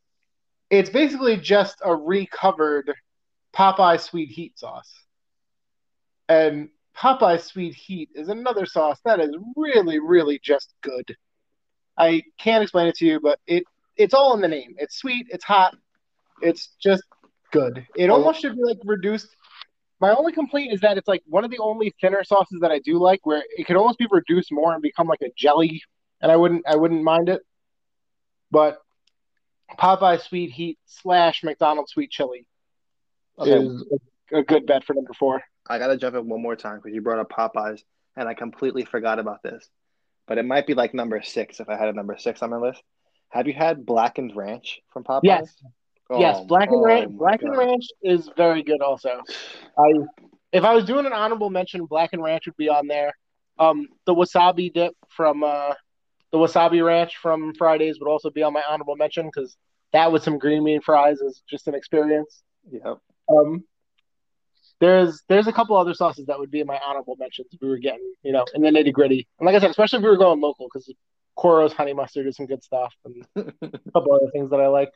[0.70, 2.93] it's basically just a recovered
[3.55, 4.91] Popeye sweet heat sauce.
[6.28, 11.16] And Popeye sweet heat is another sauce that is really, really just good.
[11.97, 13.64] I can't explain it to you, but it
[13.98, 14.76] it's all in the name.
[14.78, 15.76] It's sweet, it's hot,
[16.41, 17.04] it's just
[17.52, 17.86] good.
[17.95, 18.14] It oh.
[18.16, 19.28] almost should be like reduced.
[20.00, 22.80] My only complaint is that it's like one of the only thinner sauces that I
[22.80, 25.82] do like, where it could almost be reduced more and become like a jelly,
[26.22, 27.41] and I wouldn't I wouldn't mind it.
[28.52, 28.78] But
[29.78, 32.45] Popeye sweet heat slash McDonald's sweet chili
[33.39, 33.86] Okay, is
[34.32, 35.41] a, a good bet for number four.
[35.68, 37.82] I gotta jump in one more time because you brought up Popeyes,
[38.16, 39.68] and I completely forgot about this.
[40.28, 42.58] But it might be like number six if I had a number six on my
[42.58, 42.82] list.
[43.30, 45.21] Have you had Blackened Ranch from Popeyes?
[45.23, 45.63] Yes,
[46.09, 47.09] Oh, yes, Black and oh Ranch.
[47.11, 47.59] my Black and God.
[47.67, 48.82] Ranch is very good.
[48.82, 49.21] Also,
[49.78, 49.91] I
[50.53, 53.11] if I was doing an honorable mention, Blackened Ranch would be on there.
[53.59, 55.73] Um, the wasabi dip from uh,
[56.32, 59.57] the wasabi ranch from Fridays would also be on my honorable mention because
[59.91, 62.43] that with some green bean fries is just an experience.
[62.71, 62.99] Yep.
[63.30, 63.63] Um,
[64.80, 67.67] there's there's a couple other sauces that would be in my honorable mentions if we
[67.67, 69.28] were getting you know in the nitty gritty.
[69.39, 70.89] And like I said, especially if we were going local because
[71.38, 73.43] Coro's honey mustard is some good stuff and a
[73.93, 74.91] couple other things that I like.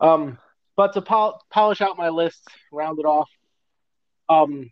[0.00, 0.38] Um,
[0.76, 3.30] but to pol- polish out my list, round it off.
[4.28, 4.70] Um,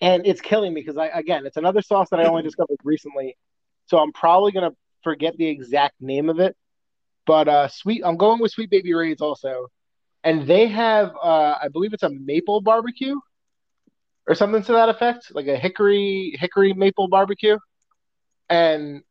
[0.00, 3.36] and it's killing me because I again, it's another sauce that I only discovered recently,
[3.86, 4.72] so I'm probably gonna
[5.04, 6.56] forget the exact name of it.
[7.26, 9.68] But uh, sweet, I'm going with Sweet Baby Ray's also,
[10.24, 13.18] and they have uh, I believe it's a maple barbecue
[14.26, 17.58] or something to that effect, like a hickory hickory maple barbecue,
[18.48, 19.02] and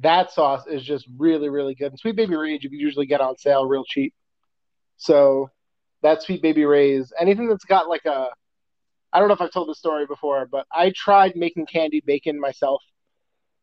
[0.00, 1.92] that sauce is just really really good.
[1.92, 4.14] And Sweet Baby Ray's you can usually get on sale real cheap.
[4.96, 5.50] So
[6.02, 8.28] that Sweet Baby Ray's, anything that's got like a,
[9.12, 12.38] I don't know if I've told this story before, but I tried making candied bacon
[12.40, 12.82] myself,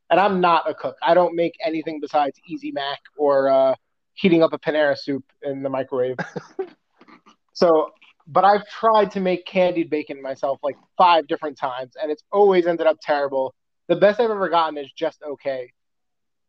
[0.10, 0.96] and I'm not a cook.
[1.02, 3.76] I don't make anything besides Easy Mac or uh,
[4.14, 6.18] heating up a Panera soup in the microwave.
[7.54, 7.92] so,
[8.28, 12.66] but I've tried to make candied bacon myself like five different times, and it's always
[12.66, 13.54] ended up terrible.
[13.90, 15.72] The best I've ever gotten is just okay,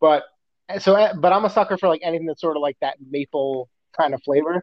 [0.04, 0.24] but
[0.82, 3.70] so eh, but I'm a sucker for like anything that's sort of like that maple
[3.98, 4.62] kind of flavor.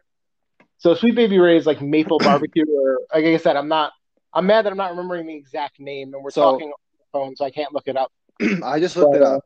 [0.78, 3.92] So Sweet Baby Ray's like maple barbecue, or like I said, I'm not.
[4.32, 7.04] I'm mad that I'm not remembering the exact name, and we're So- talking on the
[7.12, 8.12] phone, so I can't look it up.
[8.64, 9.42] I just looked it up.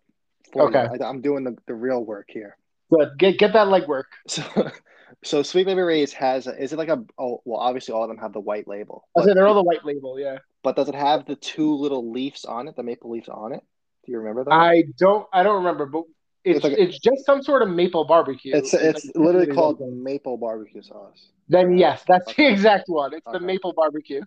[0.54, 0.60] you.
[0.64, 0.86] Okay.
[0.86, 2.58] I, I'm doing the, the real work here.
[2.90, 4.04] But get get that legwork.
[4.28, 4.42] So,
[5.24, 8.18] so Sweet Baby Ray's has is it like a oh well obviously all of them
[8.18, 10.20] have the white label, I said they're all the white label.
[10.20, 13.54] Yeah, but does it have the two little leaves on it, the maple leaves on
[13.54, 13.62] it?
[14.06, 14.52] Do you remember that?
[14.52, 15.26] I don't.
[15.32, 16.04] I don't remember, but
[16.44, 18.54] it's It's like- it's just some sort of maple barbecue.
[18.54, 21.30] it's it's like- literally called the maple barbecue sauce.
[21.48, 22.46] Then yes, that's Okay.
[22.46, 23.12] the exact one.
[23.14, 24.22] It's the maple barbecue.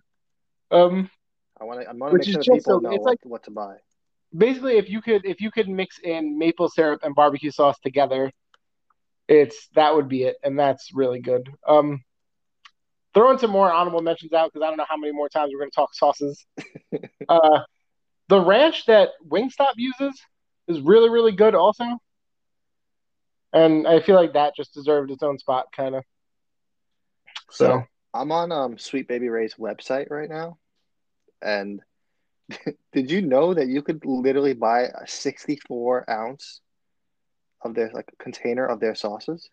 [0.70, 1.10] Um,
[1.60, 3.42] I want to I want to make sure people so- know it's what, like- what
[3.44, 3.76] to buy.
[4.36, 8.30] basically, if you could if you could mix in maple syrup and barbecue sauce together,
[9.28, 11.48] it's that would be it, and that's really good.
[11.66, 12.02] Um,
[13.14, 15.58] throwing some more honorable mentions out because I don't know how many more times we're
[15.60, 16.46] going to talk sauces.
[17.28, 17.60] uh,
[18.30, 20.18] the ranch that Wingstop uses
[20.68, 21.84] is really really good also,
[23.52, 26.04] and I feel like that just deserved its own spot, kind of.
[27.50, 30.58] So So I'm on um Sweet Baby Ray's website right now,
[31.42, 31.80] and
[32.92, 36.60] did you know that you could literally buy a 64 ounce
[37.62, 39.50] of their like container of their sauces?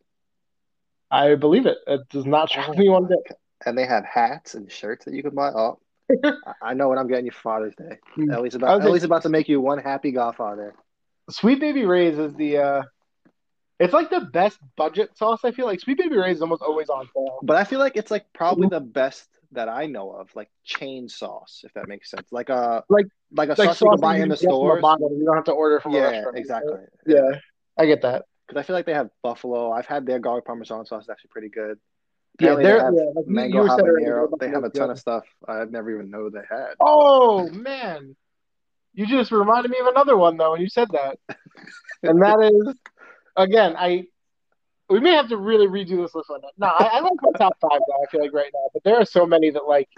[1.10, 1.78] I believe it.
[1.88, 3.20] It does not shock me one bit.
[3.66, 5.50] And they have hats and shirts that you can buy.
[5.50, 5.80] Oh,
[6.62, 7.98] I- know what I'm getting you Father's Day.
[8.16, 8.32] Hmm.
[8.32, 10.74] Ellie's about Ellie's about to make you one happy godfather.
[11.30, 12.82] Sweet Baby Ray's is the uh
[13.80, 16.90] it's like the best budget sauce I feel like Sweet Baby Ray's is almost always
[16.90, 17.40] on sale.
[17.44, 21.08] But I feel like it's like probably the best that I know of, like chain
[21.08, 22.28] sauce, if that makes sense.
[22.32, 24.54] Like a Like- like a Like sauce you can buy in the get from a
[24.56, 24.82] stores.
[24.82, 26.38] bottle, You don't have to order from a Yeah, restaurant.
[26.38, 26.80] exactly.
[27.06, 27.40] Yeah,
[27.78, 28.26] I get that.
[28.48, 29.72] Because I feel like they have buffalo.
[29.72, 31.02] I've had their garlic parmesan sauce.
[31.04, 31.78] It's actually pretty good.
[32.40, 34.30] Yeah, they're they have yeah, like mango you habanero.
[34.40, 36.76] they're have a ton of stuff I've never even know they had.
[36.80, 38.16] Oh man,
[38.94, 41.18] you just reminded me of another one though when you said that,
[42.04, 42.76] and that is
[43.36, 44.06] again I.
[44.90, 46.40] We may have to really redo this list one.
[46.58, 48.02] No, I, I like my top five though.
[48.02, 49.90] I feel like right now, but there are so many that like,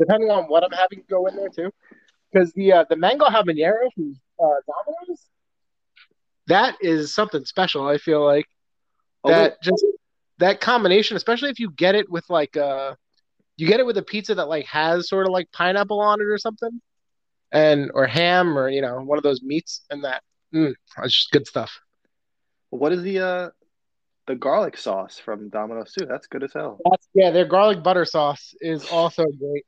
[0.00, 1.70] depending on what I'm having go in there too,
[2.32, 5.28] because the uh, the mango habanero from uh, Domino's,
[6.48, 7.86] that is something special.
[7.86, 8.46] I feel like
[9.24, 9.84] Oh, that just
[10.42, 12.94] that combination, especially if you get it with like uh
[13.56, 16.24] you get it with a pizza that like has sort of like pineapple on it
[16.24, 16.80] or something,
[17.52, 20.22] and or ham or you know one of those meats and that
[20.54, 21.80] mm, it's just good stuff.
[22.70, 23.50] What is the uh
[24.26, 26.06] the garlic sauce from Domino's too?
[26.06, 26.78] That's good as hell.
[26.90, 29.64] That's yeah, their garlic butter sauce is also great.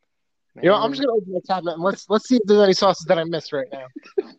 [0.63, 2.73] You know, I'm just gonna open my cabinet and let's let's see if there's any
[2.73, 3.87] sauces that I missed right now.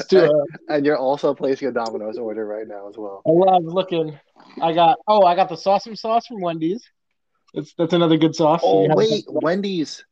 [0.00, 0.44] Let's do a,
[0.74, 3.22] And you're also placing a Domino's order right now as well.
[3.26, 4.18] I was looking.
[4.60, 6.82] I got oh, I got the sausage sauce from Wendy's.
[7.54, 8.60] That's that's another good sauce.
[8.64, 10.04] Oh You wait, Wendy's.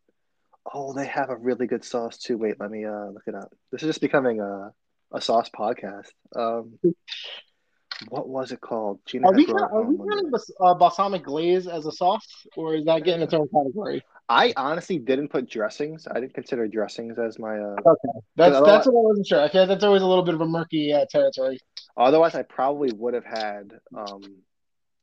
[0.72, 2.36] Oh, they have a really good sauce too.
[2.36, 3.51] Wait, let me uh look it up.
[3.72, 4.72] This is just becoming a
[5.12, 6.09] a sauce podcast.
[6.36, 6.78] Um,
[8.09, 9.01] what was it called?
[9.07, 12.47] Gina Are we brought are we one counting bas- uh, balsamic glaze as a sauce,
[12.57, 14.05] or is that getting its own category?
[14.29, 16.07] I honestly didn't put dressings.
[16.11, 17.59] I didn't consider dressings as my.
[17.59, 17.76] Uh,
[18.37, 19.41] That's that's what I wasn't sure.
[19.41, 21.59] I feel like that's always a little bit of a murky uh, territory.
[21.97, 24.22] otherwise, I probably would have had um,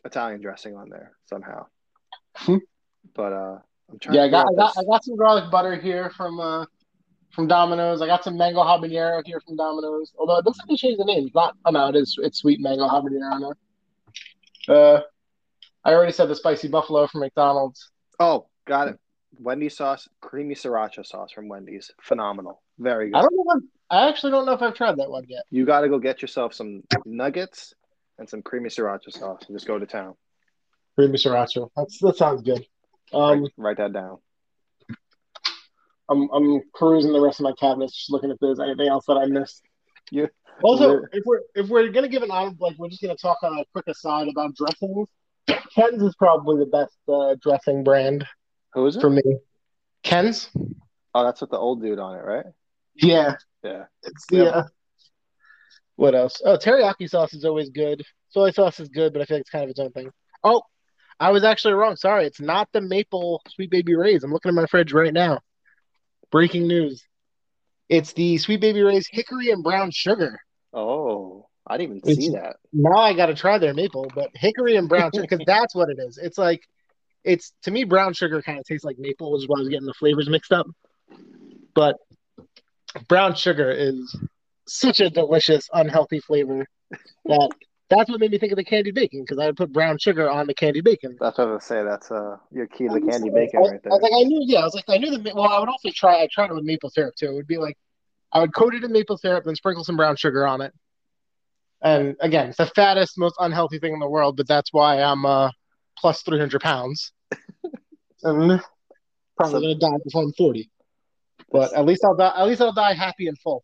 [0.04, 1.66] Italian dressing on there somehow.
[2.36, 2.58] Hmm.
[3.16, 3.58] But uh,
[3.92, 4.16] I'm trying.
[4.16, 6.66] Yeah, I got I got I got some garlic butter here from uh
[7.32, 8.02] from Domino's.
[8.02, 10.14] I got some mango habanero here from Domino's.
[10.20, 11.26] Although it looks like they changed the name.
[11.26, 11.56] It's not.
[11.66, 12.18] Oh no, it is.
[12.22, 13.40] It's sweet mango habanero
[14.68, 14.74] now.
[14.74, 15.02] Uh,
[15.84, 17.92] I already said the spicy buffalo from McDonald's.
[18.20, 19.00] Oh, got it.
[19.40, 23.18] Wendy's sauce, creamy sriracha sauce from Wendy's, phenomenal, very good.
[23.18, 23.44] I don't know.
[23.58, 25.44] If I've, actually don't know if I've tried that one yet.
[25.52, 27.74] You got to go get yourself some nuggets
[28.18, 30.16] and some creamy sriracha sauce and just go to town.
[30.96, 31.70] Creamy sriracha.
[31.76, 32.66] That's that sounds good.
[33.14, 34.18] Um, write, write that down.
[36.10, 39.16] I'm I'm perusing the rest of my cabinets, just looking if there's anything else that
[39.18, 39.64] I missed.
[40.12, 40.30] You-
[40.64, 43.38] Also, Lit- if we're if we're gonna give an honor, like we're just gonna talk
[43.44, 45.08] on a quick aside about dressings.
[45.76, 48.26] Ken's is probably the best uh, dressing brand
[48.76, 49.02] Who is it?
[49.02, 49.24] for me.
[50.04, 50.50] Ken's,
[51.16, 52.46] oh, that's with the old dude on it, right?
[52.96, 53.86] yeah, Yeah.
[54.04, 54.38] it's the.
[54.38, 54.44] Yeah.
[54.44, 54.64] Uh,
[55.96, 56.42] what else?
[56.44, 58.04] Oh, teriyaki sauce is always good.
[58.30, 60.12] Soy sauce is good, but I feel like it's kind of its own thing.
[60.44, 60.62] Oh,
[61.20, 61.96] I was actually wrong.
[61.96, 64.24] Sorry, it's not the maple Sweet Baby Ray's.
[64.24, 65.40] I'm looking at my fridge right now.
[66.32, 67.02] Breaking news.
[67.88, 70.38] It's the Sweet Baby Ray's hickory and brown sugar.
[70.74, 72.58] Oh, I didn't even see that.
[72.74, 75.90] Now I got to try their maple, but hickory and brown sugar because that's what
[75.90, 76.18] it is.
[76.18, 76.62] It's like
[77.26, 79.70] it's to me brown sugar kind of tastes like maple, which is why I was
[79.70, 80.68] getting the flavors mixed up.
[81.74, 81.98] But
[83.08, 84.16] brown sugar is
[84.68, 86.66] such a delicious, unhealthy flavor
[87.26, 87.50] that
[87.90, 90.30] that's what made me think of the candied bacon because I would put brown sugar
[90.30, 91.18] on the candied bacon.
[91.20, 91.84] That's what I was say.
[91.84, 93.92] That's uh your key to the I candy like- bacon I, right I was there.
[94.02, 95.32] like, I knew, yeah, I was like, I knew the.
[95.36, 96.22] Well, I would also try.
[96.24, 97.28] I tried it with maple syrup too.
[97.30, 97.78] It would be like,
[98.32, 100.74] I would coat it in maple syrup, then sprinkle some brown sugar on it.
[101.82, 105.26] And again, it's the fattest, most unhealthy thing in the world, but that's why I'm
[105.26, 105.52] uh
[105.98, 107.12] plus three hundred pounds,
[108.26, 108.62] and
[109.38, 110.70] probably gonna die before I'm forty.
[111.52, 112.34] But at least I'll die.
[112.36, 113.64] At least I'll die happy and full.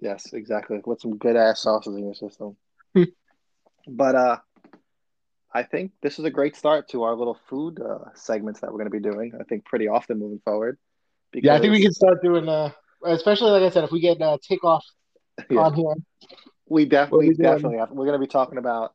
[0.00, 0.80] Yes, exactly.
[0.84, 2.56] With some good ass sauces in your system.
[2.94, 3.04] Hmm.
[3.86, 4.36] but uh
[5.54, 8.78] I think this is a great start to our little food uh, segments that we're
[8.78, 9.32] going to be doing.
[9.38, 10.78] I think pretty often moving forward.
[11.34, 12.48] Yeah, I think we can start doing.
[12.48, 12.70] uh
[13.04, 14.84] Especially like I said, if we get uh, takeoff
[15.50, 15.60] Yeah.
[15.60, 15.94] on here.
[16.68, 17.90] We definitely, we definitely have.
[17.90, 18.94] We're going to be talking about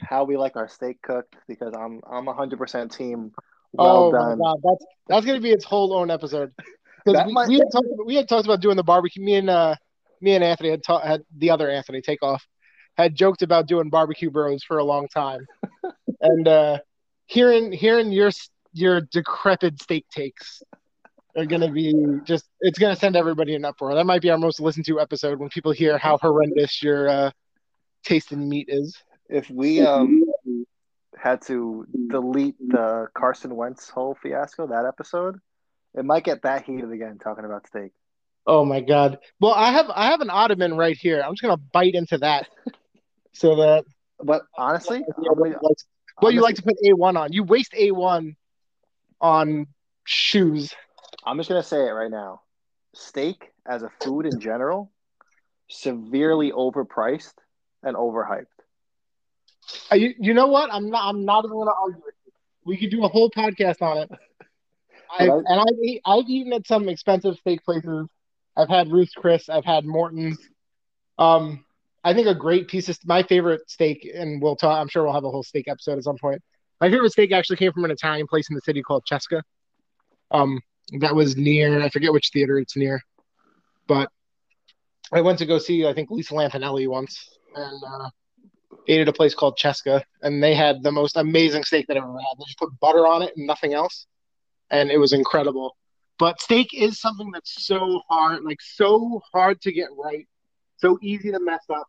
[0.00, 3.32] how we like our steak cooked because I'm I'm 100% team
[3.72, 4.38] well oh done.
[4.38, 6.52] my god, that's that's gonna be its whole own episode.
[7.04, 9.24] Because we, might- we had talked we had talked about doing the barbecue.
[9.24, 9.74] Me and uh
[10.20, 12.46] me and Anthony had ta- had the other Anthony take off
[12.96, 15.46] had joked about doing barbecue bros for a long time,
[16.20, 16.78] and uh
[17.26, 18.30] hearing hearing your
[18.72, 20.62] your decrepit steak takes
[21.36, 21.94] are gonna be
[22.24, 23.94] just it's gonna send everybody in uproar.
[23.94, 27.30] That might be our most listened to episode when people hear how horrendous your uh
[28.04, 28.96] taste in meat is.
[29.28, 30.22] If we um
[31.22, 35.38] had to delete the Carson Wentz whole fiasco that episode,
[35.94, 37.92] it might get that heated again talking about steak.
[38.46, 39.18] Oh my god.
[39.38, 41.20] Well, I have I have an ottoman right here.
[41.24, 42.48] I'm just gonna bite into that,
[43.32, 43.84] so that
[44.22, 45.56] But honestly, I'm like-
[46.22, 47.32] well, you like to put A one on.
[47.32, 48.36] You waste A one
[49.20, 49.66] on
[50.04, 50.74] shoes.
[51.24, 52.40] I'm just gonna say it right now.
[52.94, 54.90] Steak as a food in general,
[55.68, 57.34] severely overpriced
[57.82, 58.46] and overhyped.
[59.90, 60.72] Uh, you, you know what?
[60.72, 61.08] I'm not.
[61.08, 62.32] I'm not even gonna argue with you.
[62.64, 64.10] We could do a whole podcast on it.
[65.18, 68.06] I've, and I've, eat, I've eaten at some expensive steak places.
[68.56, 69.48] I've had Ruth's Chris.
[69.48, 70.38] I've had Morton's.
[71.18, 71.64] Um,
[72.04, 74.78] I think a great piece of my favorite steak, and we'll talk.
[74.78, 76.40] I'm sure we'll have a whole steak episode at some point.
[76.80, 79.42] My favorite steak actually came from an Italian place in the city called Cesca.
[80.30, 80.60] Um,
[81.00, 81.82] that was near.
[81.82, 83.02] I forget which theater it's near,
[83.86, 84.10] but
[85.12, 85.86] I went to go see.
[85.86, 88.10] I think Lisa Lampanelli once, and uh,
[88.90, 92.02] ate at a place called Cesca, and they had the most amazing steak that I've
[92.02, 92.38] ever had.
[92.38, 94.06] They just put butter on it and nothing else,
[94.70, 95.76] and it was incredible.
[96.18, 100.28] But steak is something that's so hard, like so hard to get right,
[100.76, 101.86] so easy to mess up.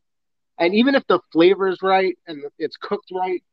[0.57, 3.43] And even if the flavor's right and it's cooked right,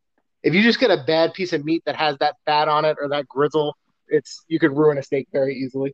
[0.43, 2.97] if you just get a bad piece of meat that has that fat on it
[3.01, 3.77] or that grizzle,
[4.09, 5.93] it's you could ruin a steak very easily.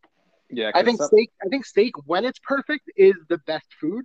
[0.51, 1.31] yeah, I think some- steak.
[1.45, 4.05] I think steak when it's perfect is the best food.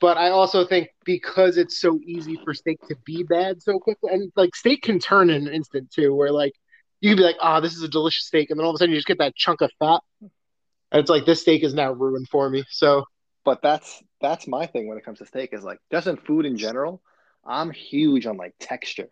[0.00, 4.10] But I also think because it's so easy for steak to be bad so quickly,
[4.12, 6.52] and like steak can turn in an instant too, where like
[7.00, 8.78] you can be like, "Ah, this is a delicious steak," and then all of a
[8.78, 10.00] sudden you just get that chunk of fat,
[10.92, 12.64] and it's like this steak is now ruined for me.
[12.70, 13.04] So
[13.44, 16.46] but that's that's my thing when it comes to steak is like just in food
[16.46, 17.02] in general.
[17.44, 19.08] I'm huge on like texture.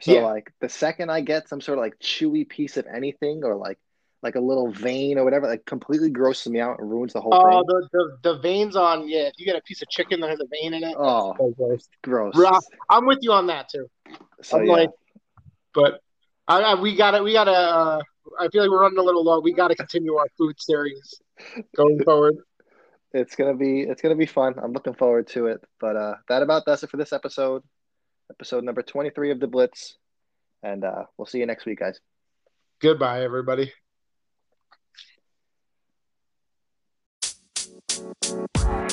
[0.00, 0.22] So Yeah.
[0.22, 3.78] like the second I get some sort of like chewy piece of anything or like
[4.22, 7.32] like a little vein or whatever, like completely grosses me out and ruins the whole
[7.34, 7.64] Oh, thing.
[7.66, 7.88] the,
[8.22, 9.26] the the veins on yeah.
[9.28, 11.34] If you get a piece of chicken that has a vein in it, Oh.
[11.38, 11.88] so gross.
[12.02, 12.34] Gross.
[12.36, 12.64] Rough.
[12.90, 13.88] I'm with you on that too.
[14.42, 14.72] So I'm yeah.
[14.72, 14.90] like,
[15.74, 16.00] but
[16.48, 17.52] I, I we got to we got to.
[17.52, 18.00] Uh,
[18.40, 19.40] I feel like we're running a little low.
[19.40, 21.20] We got to continue our food series
[21.76, 22.36] going forward.
[23.14, 24.54] it's gonna be it's gonna be fun.
[24.62, 25.60] I'm looking forward to it.
[25.80, 27.62] But uh that about does it for this episode.
[28.30, 29.96] Episode number 23 of the Blitz.
[30.62, 32.00] And uh we'll see you next week, guys.
[32.80, 33.72] Goodbye, everybody.
[38.28, 38.87] Bye.